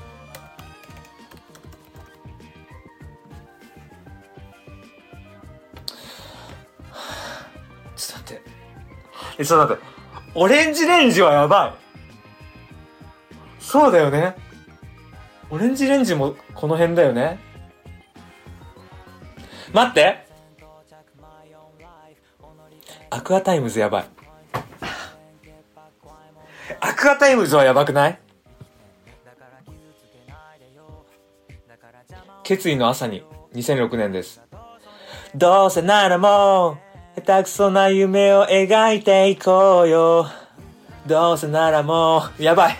[9.40, 10.00] え、ちょっと待って。
[10.36, 13.64] ORANGE RANGE はやばい。
[13.64, 14.36] そうだよね。
[15.50, 17.40] ORANGE RANGE もこの辺だよね。
[19.74, 20.28] 待って
[23.10, 24.06] Aqua Timez やばい。
[26.82, 28.20] Aqua Timez はやばくない？
[32.44, 33.24] 決意の朝に
[33.54, 34.42] 2006年です。
[35.36, 36.89] どうせならもう、
[37.20, 40.28] 下手くそな夢を描いていこうよ。
[41.06, 42.78] どうせならもう、やばい。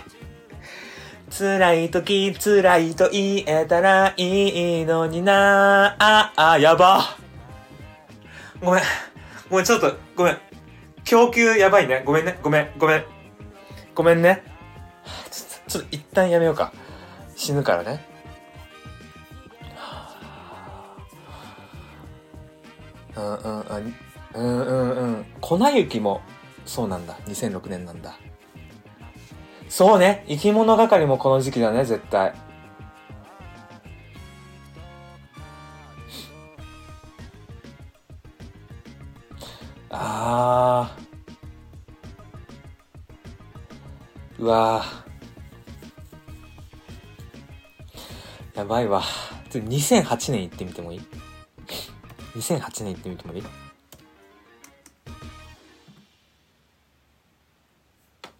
[1.30, 7.02] 辛い時、辛いと言えたらいいのになあ、あ、やば。
[8.62, 8.82] ごめん。
[9.50, 10.38] ごめん、ちょっと、ごめん。
[11.04, 12.02] 供給やばいね。
[12.06, 12.38] ごめんね。
[12.42, 13.04] ごめん、ごめん。
[13.94, 14.42] ごめんね。
[15.30, 16.72] ちょっと、ちょっと一旦やめようか。
[17.36, 18.08] 死ぬからね。
[23.16, 24.09] うんうんうん。
[24.34, 25.26] うんうんうん。
[25.40, 26.20] 粉雪も、
[26.64, 27.16] そうなんだ。
[27.26, 28.18] 2006年なんだ。
[29.68, 30.24] そうね。
[30.28, 32.34] 生き物係もこの時期だね、絶対。
[39.90, 44.42] あー。
[44.42, 48.58] うわー。
[48.58, 49.02] やばいわ。
[49.50, 51.00] ちょ2008年行ってみてもいい
[52.36, 53.42] ?2008 年行ってみてもいい？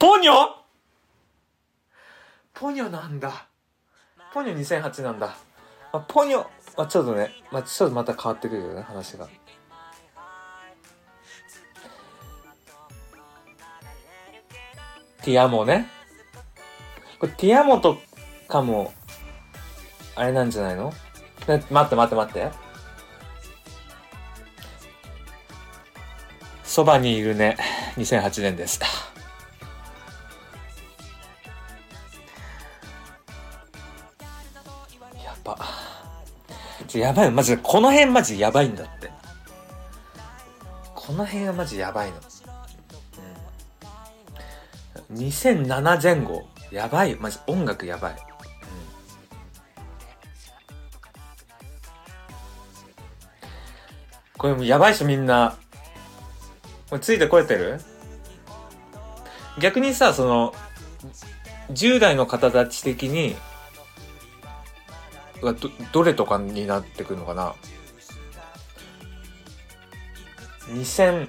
[0.01, 0.33] ポニョ？
[2.55, 3.47] ポニョなんだ。
[4.33, 5.37] ポニョ2008なんだ。
[5.93, 6.39] まあ、ポニョ、
[6.75, 9.29] まあ、ちょっとね、まあ、ちょっとまた変わってくるよね、話が。
[15.23, 15.87] ティアモね。
[17.19, 17.99] これティアモと
[18.49, 18.95] かも、
[20.15, 20.95] あれなんじゃないの？
[21.47, 22.51] 待って待って待って。
[26.65, 27.59] そばにいるね。
[27.97, 28.81] 2008年です。
[28.81, 28.87] や
[36.91, 37.31] ちょやばい。
[37.31, 39.13] マジ、この辺マジやばいんだって。
[40.93, 42.17] この辺はマジやばいの。
[45.11, 45.17] うん。
[45.17, 46.49] 2007前後。
[46.73, 47.15] やばい。
[47.15, 48.17] マジ音楽やばい。
[54.37, 55.57] これもうやばいっしょみんな。
[56.89, 57.79] これついてこれてる？
[59.61, 60.55] 逆にさ、その、
[61.71, 63.37] 10代の方たち的に、
[65.43, 67.55] うわど、どれとかになってくるのかな
[70.69, 71.29] ?2000、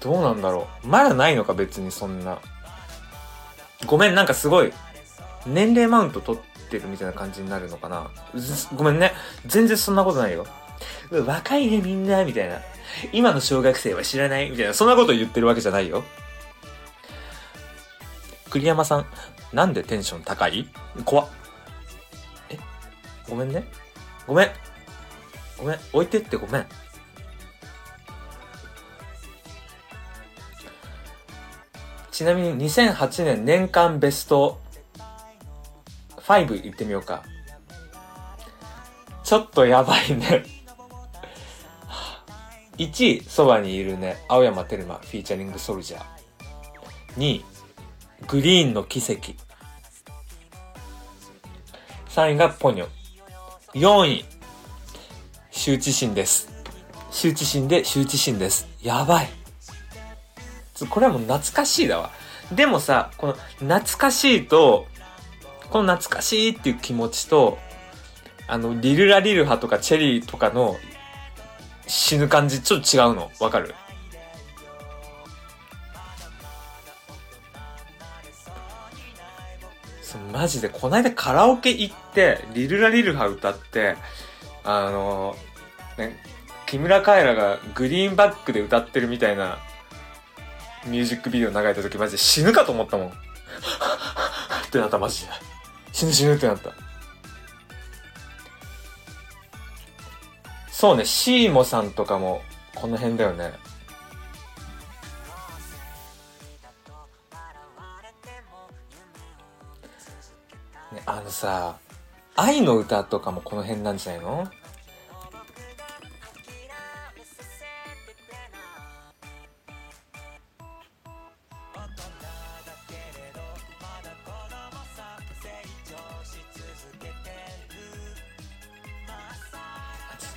[0.00, 2.38] どうなんだろうまだないのか別にそんな。
[3.86, 4.72] ごめん、なんかすごい、
[5.46, 8.10] 年齢マウント取ってるみたいな感じになるのかな
[8.76, 9.12] ごめんね。
[9.46, 10.46] 全然そんなことないよ。
[11.10, 12.60] 若いねみんな、みたいな。
[13.12, 14.74] 今の小学生は知らないみたいな。
[14.74, 16.04] そんなこと言ってるわけじゃないよ。
[18.50, 19.06] 栗山さん、
[19.52, 20.68] なんでテンション高い？
[21.04, 21.28] 怖っ。
[22.50, 22.58] え？
[23.28, 23.64] ごめんね。
[24.26, 24.50] ごめん。
[25.58, 25.78] ごめん。
[25.92, 26.66] 置いてってごめん。
[32.10, 34.60] ちなみに2008年年間ベスト
[36.16, 37.22] 5いってみようか。
[39.24, 40.44] ちょっとやばいね。
[42.76, 44.22] 1位、そばにいるね。
[44.28, 46.04] 青山テルマ、 featuring SoulJa。
[47.16, 47.44] 2位、
[48.26, 49.32] グリーンの奇跡。
[52.08, 52.88] 3位がポニョ。
[53.74, 54.24] 4位、
[55.52, 56.48] 羞恥心です。
[57.10, 58.68] 羞恥心で羞恥心です。
[58.82, 59.28] やばい。
[60.90, 62.10] これはもう懐かしいだわ。
[62.52, 64.86] でもさ、この懐かしいと、
[65.70, 67.58] この懐かしいっていう気持ちと、
[68.46, 70.76] あの、リルラリルハとかチェリーとかの
[71.86, 73.30] 死ぬ感じちょっと違うの。
[73.40, 73.74] わかる？
[80.38, 83.96] マジで、こないだカラオケ行って、リルラリルハ歌って、
[84.62, 85.34] あの、
[85.98, 86.16] ね、
[86.64, 89.58] 木村カエラがグリーンバックで歌ってるみたいな
[90.86, 93.08] ミュージックビデオ流れた時マジで死ぬかと思ったもん。
[93.08, 93.12] っ
[94.70, 95.32] てなったマジで。
[95.92, 96.70] 死ぬ死ぬってなった。
[100.70, 102.42] そうね、シーモさんとかも
[102.76, 103.54] この辺だよね。
[111.10, 111.78] あのさ、
[112.36, 114.46] 愛の歌とかもこの辺なんじゃないの？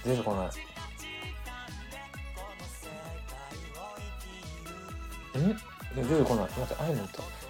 [0.06, 0.48] 出てこない。
[5.38, 5.50] ん
[5.96, 6.46] 出てこない。
[6.46, 7.41] 待って、愛の歌。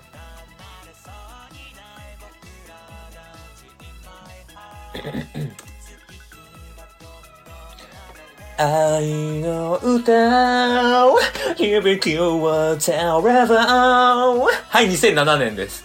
[8.58, 11.18] 愛の歌を
[11.56, 15.84] 響きを Forever はい、2007年です。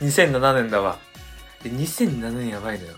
[0.00, 0.98] 2007年だわ。
[1.64, 2.94] 2007年やばいのよ。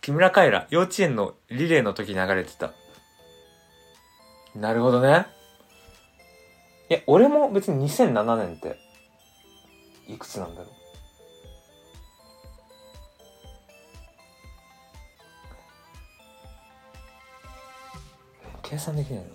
[0.00, 2.72] 木村カエラ、幼稚園のリレーの時流れてた。
[4.54, 5.26] なるほどね。
[6.88, 8.78] いや、俺も別に2007年って、
[10.08, 10.79] いくつなんだろう。
[18.70, 19.30] 計算できないの？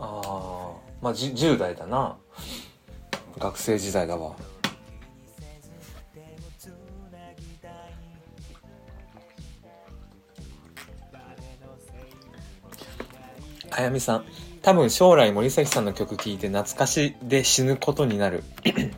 [0.00, 2.16] ああまあ 10, 10代だな。
[3.38, 4.34] 学生時代だわ。
[13.70, 14.24] あやみさん
[14.62, 18.42] 多分将来森崎さんの曲聴いて懐かしで死ぬことになる。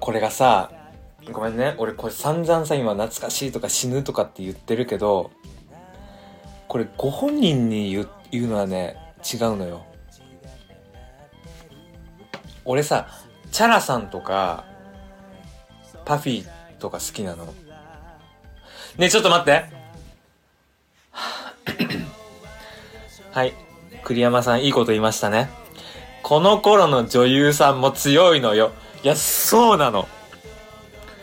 [0.00, 0.70] これがさ
[1.32, 1.74] ごめんね。
[1.78, 5.30] 俺これ散々さ今懐かしいとか死ぬとかって言ってるけど
[6.66, 8.96] これご本人に言う言うのはね
[9.32, 9.84] 違うのよ。
[12.64, 13.08] 俺さ
[13.50, 14.64] チャラさんとか
[16.04, 16.48] パフィー
[16.78, 17.46] とか好きなの。
[18.96, 19.64] ねえちょっと待って。
[23.32, 23.54] はい。
[24.02, 25.50] 栗山さんいいこと言いましたね。
[26.22, 28.72] この頃の女優さんも強いのよ。
[29.02, 30.08] いやそうなの。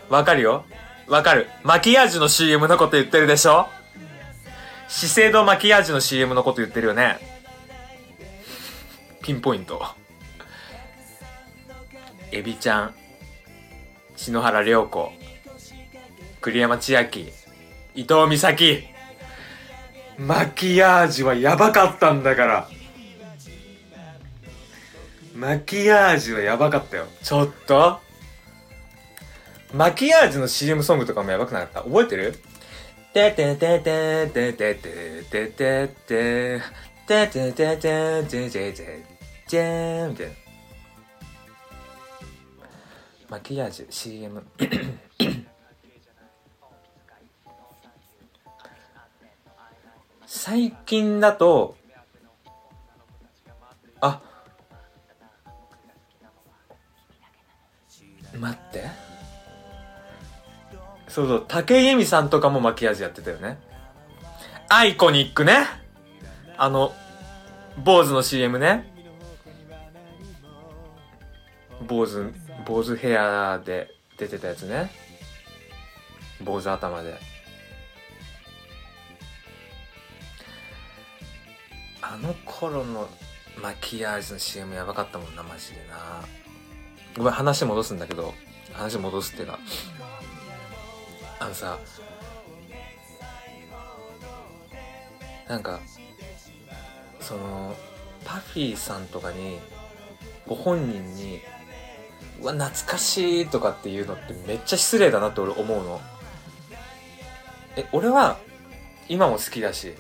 [0.09, 0.65] わかるよ
[1.07, 1.47] わかる。
[1.63, 3.67] マキアージュの CM のこと言ってるでしょ？
[4.87, 7.17] 資生堂マキアージュの CM のこと言ってるよね？
[9.21, 9.85] ピンポイント。
[12.31, 12.93] エビちゃん、
[14.17, 15.11] 篠原涼子、
[16.41, 17.01] 栗山千明、
[17.95, 18.83] 伊藤美咲。
[20.17, 22.69] マキアージュはやばかったんだから。
[25.35, 27.05] マキアージュはやばかったよ。
[27.23, 27.99] ちょっと
[29.73, 31.81] マキアージュの CM ソングとかもやばくなかった？
[31.83, 32.39] 覚えてる？
[33.13, 36.61] ててててててててててて
[37.07, 39.05] ててててててて
[39.47, 40.33] てーみたいな。
[43.29, 44.43] マキアージュ CM。
[50.25, 51.75] 最近だと、
[53.99, 54.21] あ、
[58.39, 59.06] 待って。
[61.17, 63.57] そうそう、竹井絵美さんとかもマキアージュやってたよね。
[64.69, 65.65] アイコニックね。
[66.57, 66.93] あの、
[67.83, 68.85] 坊主の CM ね。
[71.87, 72.31] 坊主、
[72.67, 74.91] 坊主ヘアで出てたやつね。
[76.43, 77.15] 坊主頭で。
[82.03, 83.09] あの頃の
[83.59, 86.23] マキアージュの CM やばかったもんな、マジでな。
[87.17, 88.35] ごめん、話戻すんだけど、
[88.73, 89.57] 話戻すっていうか、
[91.39, 91.79] あのさ、
[95.47, 95.79] なんか、
[97.19, 97.75] その、
[98.25, 99.59] パフィーさんとかに、
[100.45, 101.41] ご本人に、
[102.41, 106.01] うわ、懐かしいとかっていうのってめっちゃ失礼だなって俺思うの。
[107.75, 108.37] え、俺は、
[109.09, 109.93] 今も好きだし、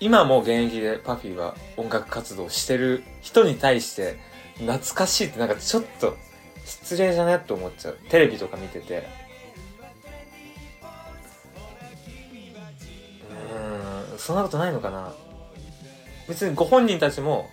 [0.00, 4.18] 今も現役でパフィーは音楽活動してる人に対して、
[4.56, 6.16] 懐かしいってなんかちょっと
[6.64, 7.98] 失礼じゃねって思っちゃう。
[8.08, 9.21] テレビとか見てて。
[14.22, 15.12] そんなことないのかな？
[16.28, 17.50] 別にご本人たちも、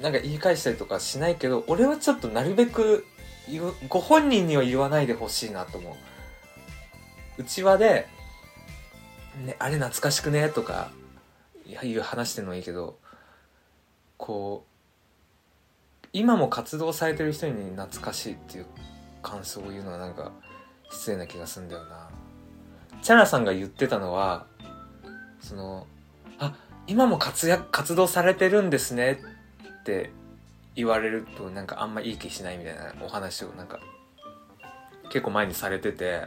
[0.00, 3.04] なんか言い返したりとかしないけど、俺はちょっとなるべく、
[3.88, 7.42] ご本人には言わないでほしいなと思う。
[7.42, 8.06] うちわで、
[9.44, 10.48] ね、あれ懐かしくね？
[10.48, 10.92] とか、
[11.66, 13.00] いや、いう話してるのはいいけど、
[14.16, 18.66] こう、今も活動されてる人に懐かしいっていう
[19.22, 20.30] 感想を言うのはなんか
[20.92, 22.08] 失礼な気がするんだよな。
[23.04, 24.46] チャラさんが言ってたのは、
[25.38, 25.86] その、
[26.38, 26.54] あ、
[26.86, 29.20] 今も活躍、活動されてるんですね
[29.82, 30.10] って
[30.74, 33.78] 言われるとなんかあんまいい気しないみたいなお話をなんか
[35.10, 36.22] 結構前にされてて、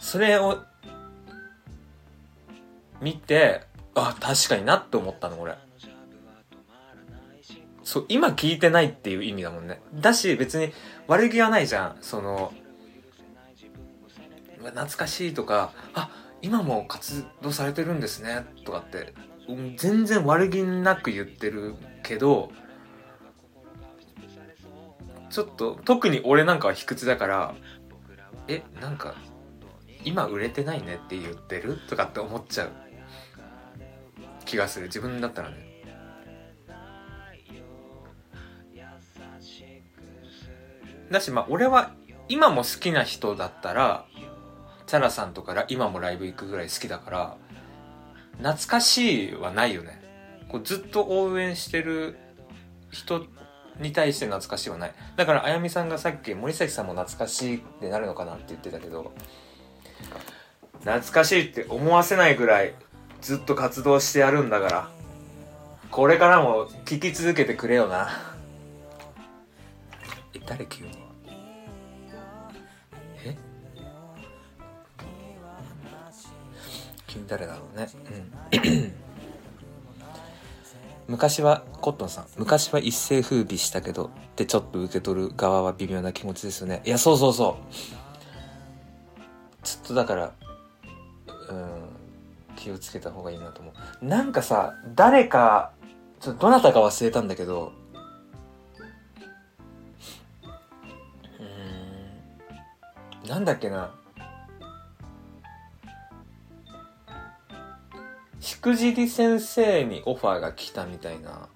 [0.00, 0.64] それを
[3.00, 3.62] 見て、
[3.94, 5.54] あ、確かになって思ったの、俺。
[7.84, 9.80] そう、今聞いてないっていう意味だもんね。
[9.94, 10.72] だし、別に
[11.06, 11.98] 悪気はないじゃん。
[12.00, 12.52] その、
[14.70, 16.10] 懐かしいとか、あ、
[16.42, 19.14] 今も活動されてるんですね、とかって、
[19.48, 22.50] うん全然悪気なく言ってるけど、
[25.30, 27.54] ちょっと、特に俺なんかは卑屈だから、
[28.48, 29.14] え、なんか、
[30.04, 32.70] 今売れてないねって言ってるとかって思っちゃう
[34.44, 34.86] 気がする。
[34.86, 35.74] 自分だったらね。
[41.10, 41.92] だしまあ俺は
[42.28, 44.06] 今も好きな人だったら
[44.94, 47.36] チャラさんとから今もライブ行くぐらい好きだから
[48.38, 50.00] 懐かしいはないよね。
[50.48, 52.16] こうずっと応援してる
[52.92, 53.26] 人
[53.80, 54.94] に対して懐かしいはない。
[55.16, 59.10] だからあやみさんがさっき森崎さんも懐かしいってなるのかなって言ってたけど
[60.84, 62.72] 懐かしいって思わせないぐらい
[63.20, 64.90] ずっと活動してやるんだから
[65.90, 68.10] これからも聴き続けてくれよな。
[70.34, 71.03] え誰急に？
[77.28, 77.88] 誰だろうね。
[78.52, 78.92] うん。
[81.06, 82.26] 昔はコットンさん。
[82.36, 86.82] 昔は一世風靡したけどってちょっと受け取る側は微妙な気持ちですよね。
[86.84, 87.74] いやそうそうそう。
[89.62, 90.32] ちょっとだから
[91.50, 91.88] うん
[92.56, 94.04] 気をつけた方がいいなと思う。
[94.04, 95.72] なんかさ誰か
[96.20, 97.72] ちょどなたか忘れたんだけど
[103.24, 103.94] うんなんだっけな。
[108.44, 111.48] しくじり先生にオファーが来たみたいな。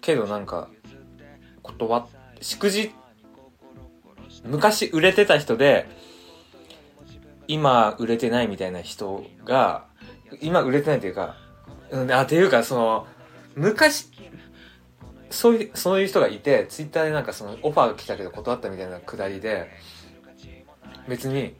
[0.00, 0.68] けどなんか
[1.62, 2.06] 断っ
[2.40, 2.92] しくじ
[4.44, 5.86] 昔売れてた人で
[7.46, 9.84] 今売れてないみたいな人が
[10.40, 11.36] 今売れてないというか
[12.10, 13.06] あていうかその
[13.54, 14.08] 昔
[15.28, 19.68] そういうそういう人がいてツイッターでなんかそのオファーが来たけど断ったみたいなくだりで
[21.06, 21.54] 別に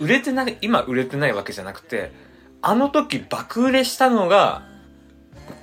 [0.00, 2.10] 売れてない今売れてないわけじゃなくて
[2.62, 4.62] あの時爆売れしたのが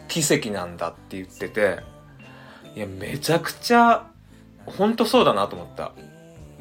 [0.07, 1.79] 奇跡なんだって言ってて
[2.75, 4.07] いやめちゃくちゃ
[4.65, 5.93] 本当そうだなと思った。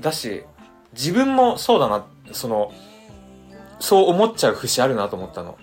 [0.00, 0.44] だし
[0.92, 2.72] 自分もそうだなその
[3.78, 5.58] そう思っちゃう節あるなと思ったの。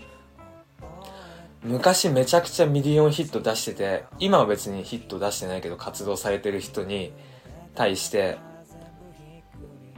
[1.64, 7.14] 昔めちゃくちゃミリオンヒット出してて今は別にヒット出してないけど活動されてる人に
[7.74, 8.38] 対して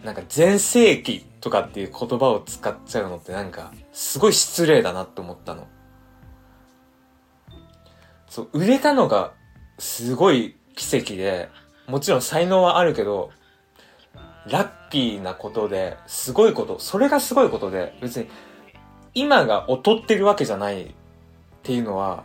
[0.04, 5.68] なんか全盛期とかっていう言葉を使っちゃうのってなんかすごい失礼だなって思ったの。
[8.28, 9.32] そう売れたのが
[9.78, 11.50] すごい奇跡で
[11.86, 13.30] もちろん才能はあるけど
[14.48, 18.28] ラッキーなことですごいことそれがすごいことで別に
[19.14, 20.88] 今が劣ってるわけじゃないっ
[21.62, 22.24] ていうのは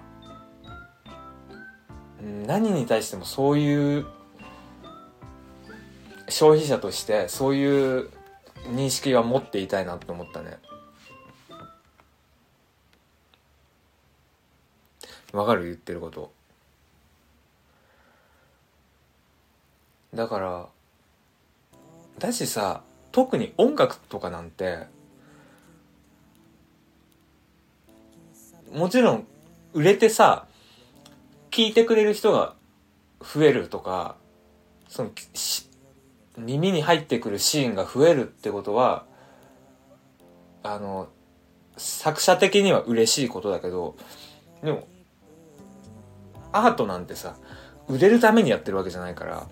[2.47, 4.07] 何に対してもそういう
[6.31, 8.11] 消費者としてそういう
[8.67, 10.59] 認識は持っていたいなって思ったね。
[15.33, 15.65] わかる？
[15.65, 16.33] 言ってること。
[20.13, 20.67] だから
[22.19, 22.83] だしさ
[23.13, 24.87] 特に音楽とかなんて
[28.73, 29.27] もちろん
[29.73, 30.47] 売れてさ
[31.53, 32.55] 聴いてくれる人が
[33.21, 34.17] 増えるとか
[34.89, 35.70] そのし
[36.37, 39.05] 耳に入ってくるシーンが増えるってことは
[40.63, 41.09] あの
[41.77, 43.97] 作者的には嬉しいことだけど
[44.63, 44.87] でも
[46.53, 47.37] アートなんてさ
[47.89, 49.47] 売れるためにやってるわけじゃないから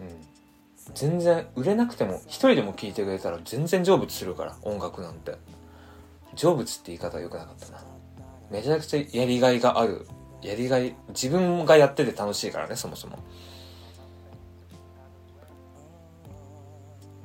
[0.00, 0.94] うん。
[0.94, 5.36] 全然売れなくても一人でも聴いてくれたら全然成仏するから音楽なんて。
[6.36, 7.82] 成仏って言い方は良くなかったな。
[8.50, 10.06] めちゃくちゃやりがいがある。
[10.42, 13.18] やりがい自分がやってて楽しいからねそもそも。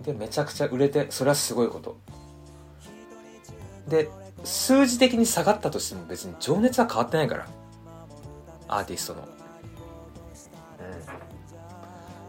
[0.03, 1.97] でめちゃくちゃ売れてそれはすごいこと。
[3.87, 4.09] で
[4.43, 7.47] 数字的に下がったとしても別に情熱は変わってないから。
[8.67, 9.27] アーティストの。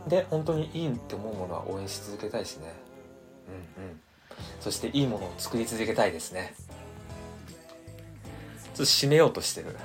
[0.04, 0.08] うん。
[0.08, 2.74] で本当にいいって思うものは応援し続けたいしね。
[3.78, 4.00] うんうん。
[4.60, 6.54] そしていいものを作り続けたいですね。
[8.64, 9.76] ちょっと締めようとしてる「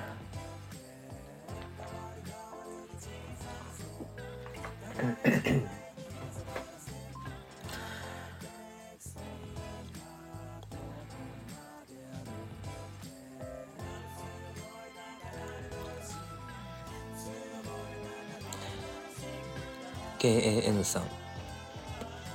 [20.18, 21.02] KAN さん。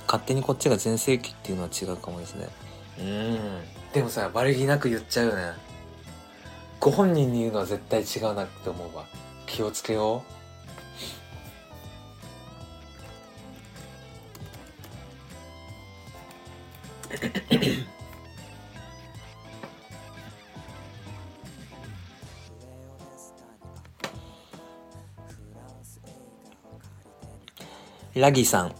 [0.06, 2.48] 勝手にこっちが全盛期っていうのは違うかもですね。
[2.98, 3.38] うん。
[3.92, 5.52] でもさ悪気なく言っちゃうよね。
[6.80, 9.04] ご本人に言うのは絶対違うなって思うわ。
[9.46, 10.43] 気をつけよう。
[28.24, 28.74] ラギーさん。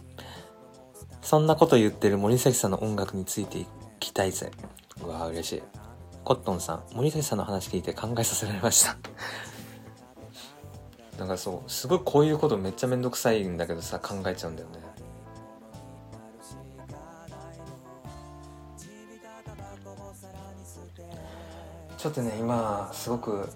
[1.21, 3.67] そんなこと言ってる森崎さんの音楽についてい
[3.99, 4.49] きたいぜ。
[5.03, 5.63] うわ嬉しい。
[6.23, 6.83] コットンさん。
[6.95, 8.97] 森崎さんの話聞いて考えさせられました。
[11.19, 14.79] なんかそうすごいこういうことめっちゃめんどくさいんだけどさ考えちゃうんだよね。
[21.99, 23.47] ちょっとね今すごく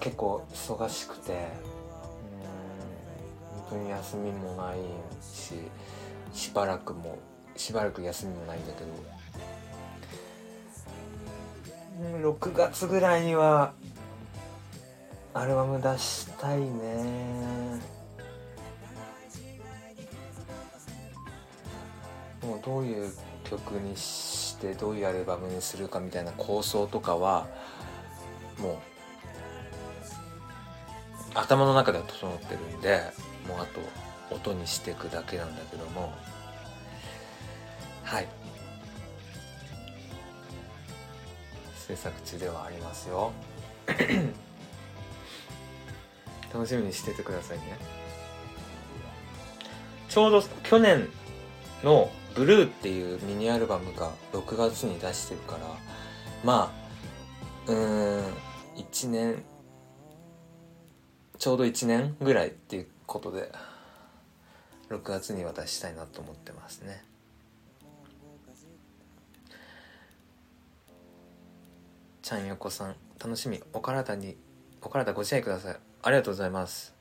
[0.00, 1.48] 結構忙しくて
[3.70, 4.78] 当に休みもない
[5.22, 5.54] し
[6.32, 7.18] しばらくも
[7.56, 9.16] しばらく休みもないんだけど。
[11.98, 13.72] 6月ぐらいには
[15.32, 17.80] アルバム出したいね。
[22.42, 23.10] もうどういう
[23.44, 27.46] 曲にしてどういうアルバムにするかみたいな構想とかは
[28.58, 28.76] もう
[31.34, 33.00] 頭の中では整ってるんで
[33.48, 33.80] もうあと
[34.34, 36.12] 音にしていくだけなんだけども。
[38.02, 38.28] はい。
[41.88, 43.32] 制作中ではありますよ。
[46.52, 47.78] 楽しみにしててくださいね。
[50.08, 51.08] ちょうど去年
[51.82, 55.60] の「ブルーっていうミニアルバムが6月に出してるから
[56.44, 56.70] ま
[57.66, 58.24] あうん
[58.76, 59.42] 1年
[61.38, 63.50] ちょうど1年ぐらいっていうことで
[64.90, 67.04] 6月には出したいなと思ってますね。
[72.22, 73.62] ちゃんよこさん楽しみ。
[73.72, 74.36] お体に
[74.82, 75.76] お体ご自愛ください。
[76.02, 76.94] ありがとうございます。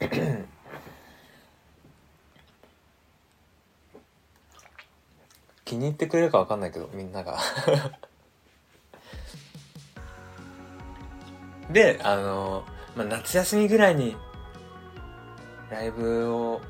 [5.64, 7.38] 気に入ってくれるかわかんないけどみんなが
[11.70, 12.64] であの、
[12.96, 14.16] まあ、夏休みぐらいに
[15.70, 16.60] ライブを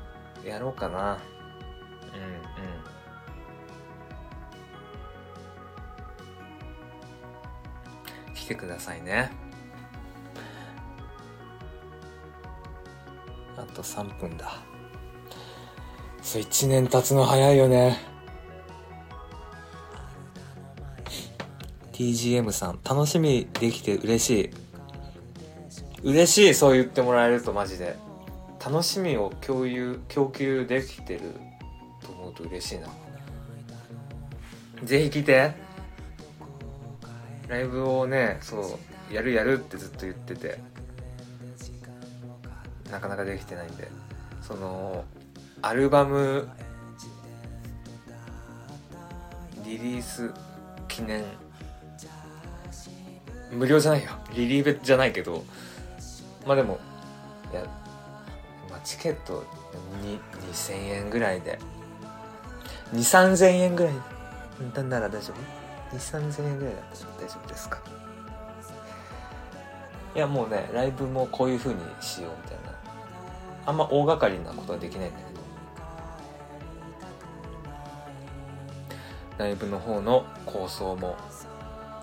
[0.43, 1.17] やろうかな。
[2.13, 2.19] うん
[8.29, 8.35] うん。
[8.35, 9.31] 来てくださいね。
[13.57, 14.59] あと3分だ。
[16.21, 17.97] そう1年経つの早いよね。
[21.93, 24.64] TGM さん楽しみできて嬉しい。
[26.05, 27.97] 嬉しいそう言ってもらえるとマジで。
[28.63, 31.21] 楽しみを共有供給できてる
[32.03, 32.87] と思うと嬉しいな。
[34.83, 35.51] ぜひ来て。
[37.47, 38.79] ライブをねそ
[39.11, 40.59] うやるやるってずっと言ってて。
[42.91, 43.89] なかなかできてないんで。
[44.43, 45.03] その
[45.63, 46.47] アルバム
[49.63, 50.31] リリース
[50.87, 51.23] 記念。
[53.51, 54.11] 無料じゃないよ。
[54.35, 55.43] リリーベじゃないけど。
[56.45, 56.79] まあでも
[57.51, 57.63] いや、
[58.69, 59.43] まあ、チケット
[60.03, 61.59] 2000円ぐらいで。
[62.93, 63.93] 2 3 0 0 0円ぐらい。
[64.73, 65.33] でなら大丈
[65.91, 67.79] 夫？2 3 0 0 0円ぐらいだったら大丈夫ですか？
[70.15, 72.73] いやもうねライブもこういう風にしようみたいな。
[73.65, 75.35] あんま大掛かりなことはできないんだけど。
[79.37, 81.17] ライブの方の構想も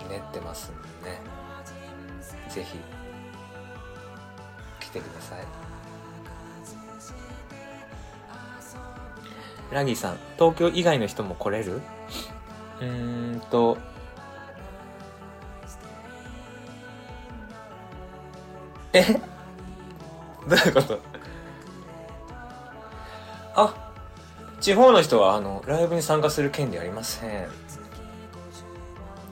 [0.09, 1.21] 練ってますんでね。
[2.49, 2.77] ぜひ。
[2.77, 2.81] 来
[4.93, 5.39] てください。
[9.71, 11.81] ラギーさん東京以外の人も来れる？
[12.79, 13.77] うーんと
[18.93, 19.03] え？
[20.47, 20.99] どういうこと？
[23.55, 23.91] あ
[24.59, 27.47] 地方の人はあのライブに参加する権利ありません。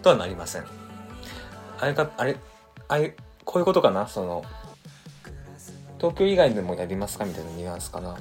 [0.01, 0.65] とはなりません。
[1.79, 2.37] あれかあれ
[2.87, 4.07] あれこういうことかな？
[4.07, 4.43] その
[6.01, 8.17] 東京以外でもやりますかみたいなニュアンスかな。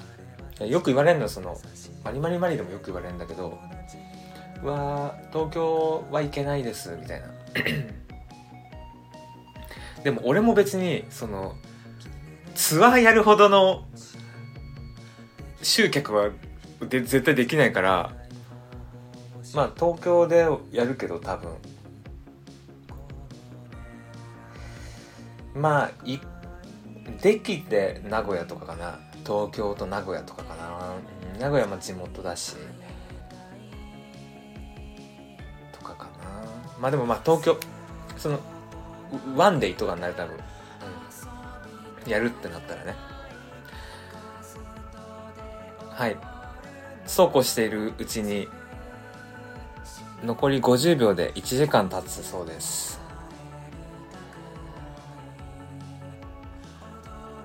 [0.67, 1.57] よく言われるのはその
[2.05, 3.59] マリマリマリでもよく言われるんだけど
[4.63, 7.29] うわー東京は行けないですみたいな。
[10.05, 11.55] でも俺も別にその
[12.55, 13.87] ツアーやるほどの
[15.63, 16.29] 集客は
[16.87, 18.13] で絶対できないから
[19.55, 21.57] まあ東京でやるけど多分。
[25.55, 26.19] まあい
[27.21, 28.99] できて名古屋とかかな。
[29.25, 30.95] 東京と名古屋とかかな、
[31.39, 32.57] 名古屋も地元だし。
[35.73, 36.11] とかかな。
[36.81, 37.59] まあでもまあ東京
[38.17, 38.41] その
[39.37, 40.37] ワンデイとかになる多分、
[42.05, 42.95] うん、やるってなったらね。
[45.89, 46.17] はい。
[47.07, 48.49] そうこうしているうちに
[50.25, 53.00] 残り50秒で1時間経つそうです。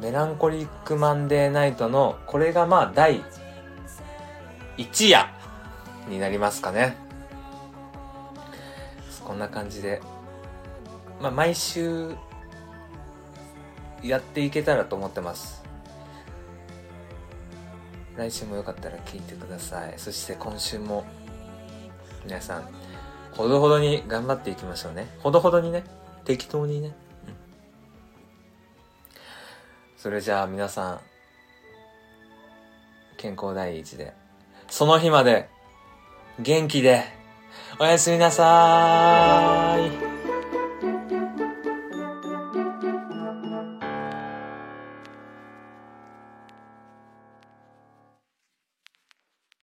[0.01, 3.23] メランコリックマンデーナイトのこれがまあ第
[4.77, 5.29] 1夜
[6.09, 6.97] になりますかね
[9.23, 10.01] こんな感じで
[11.21, 12.15] まあ毎週
[14.03, 15.63] やっていけたらと思ってます
[18.15, 21.05] 来週もよかったら聞いてくださいそして今週も
[22.25, 22.67] 皆さん、
[23.33, 25.07] ほどほどに頑張っていきましょうね。
[25.19, 25.83] ほどほどにね。
[26.25, 26.95] 適当にね。
[30.05, 30.99] それじゃあ皆さん、
[33.17, 34.13] 健康第一で、
[34.69, 35.49] その日まで、
[36.39, 37.05] 元気で、
[37.79, 40.14] おやすみなさーい。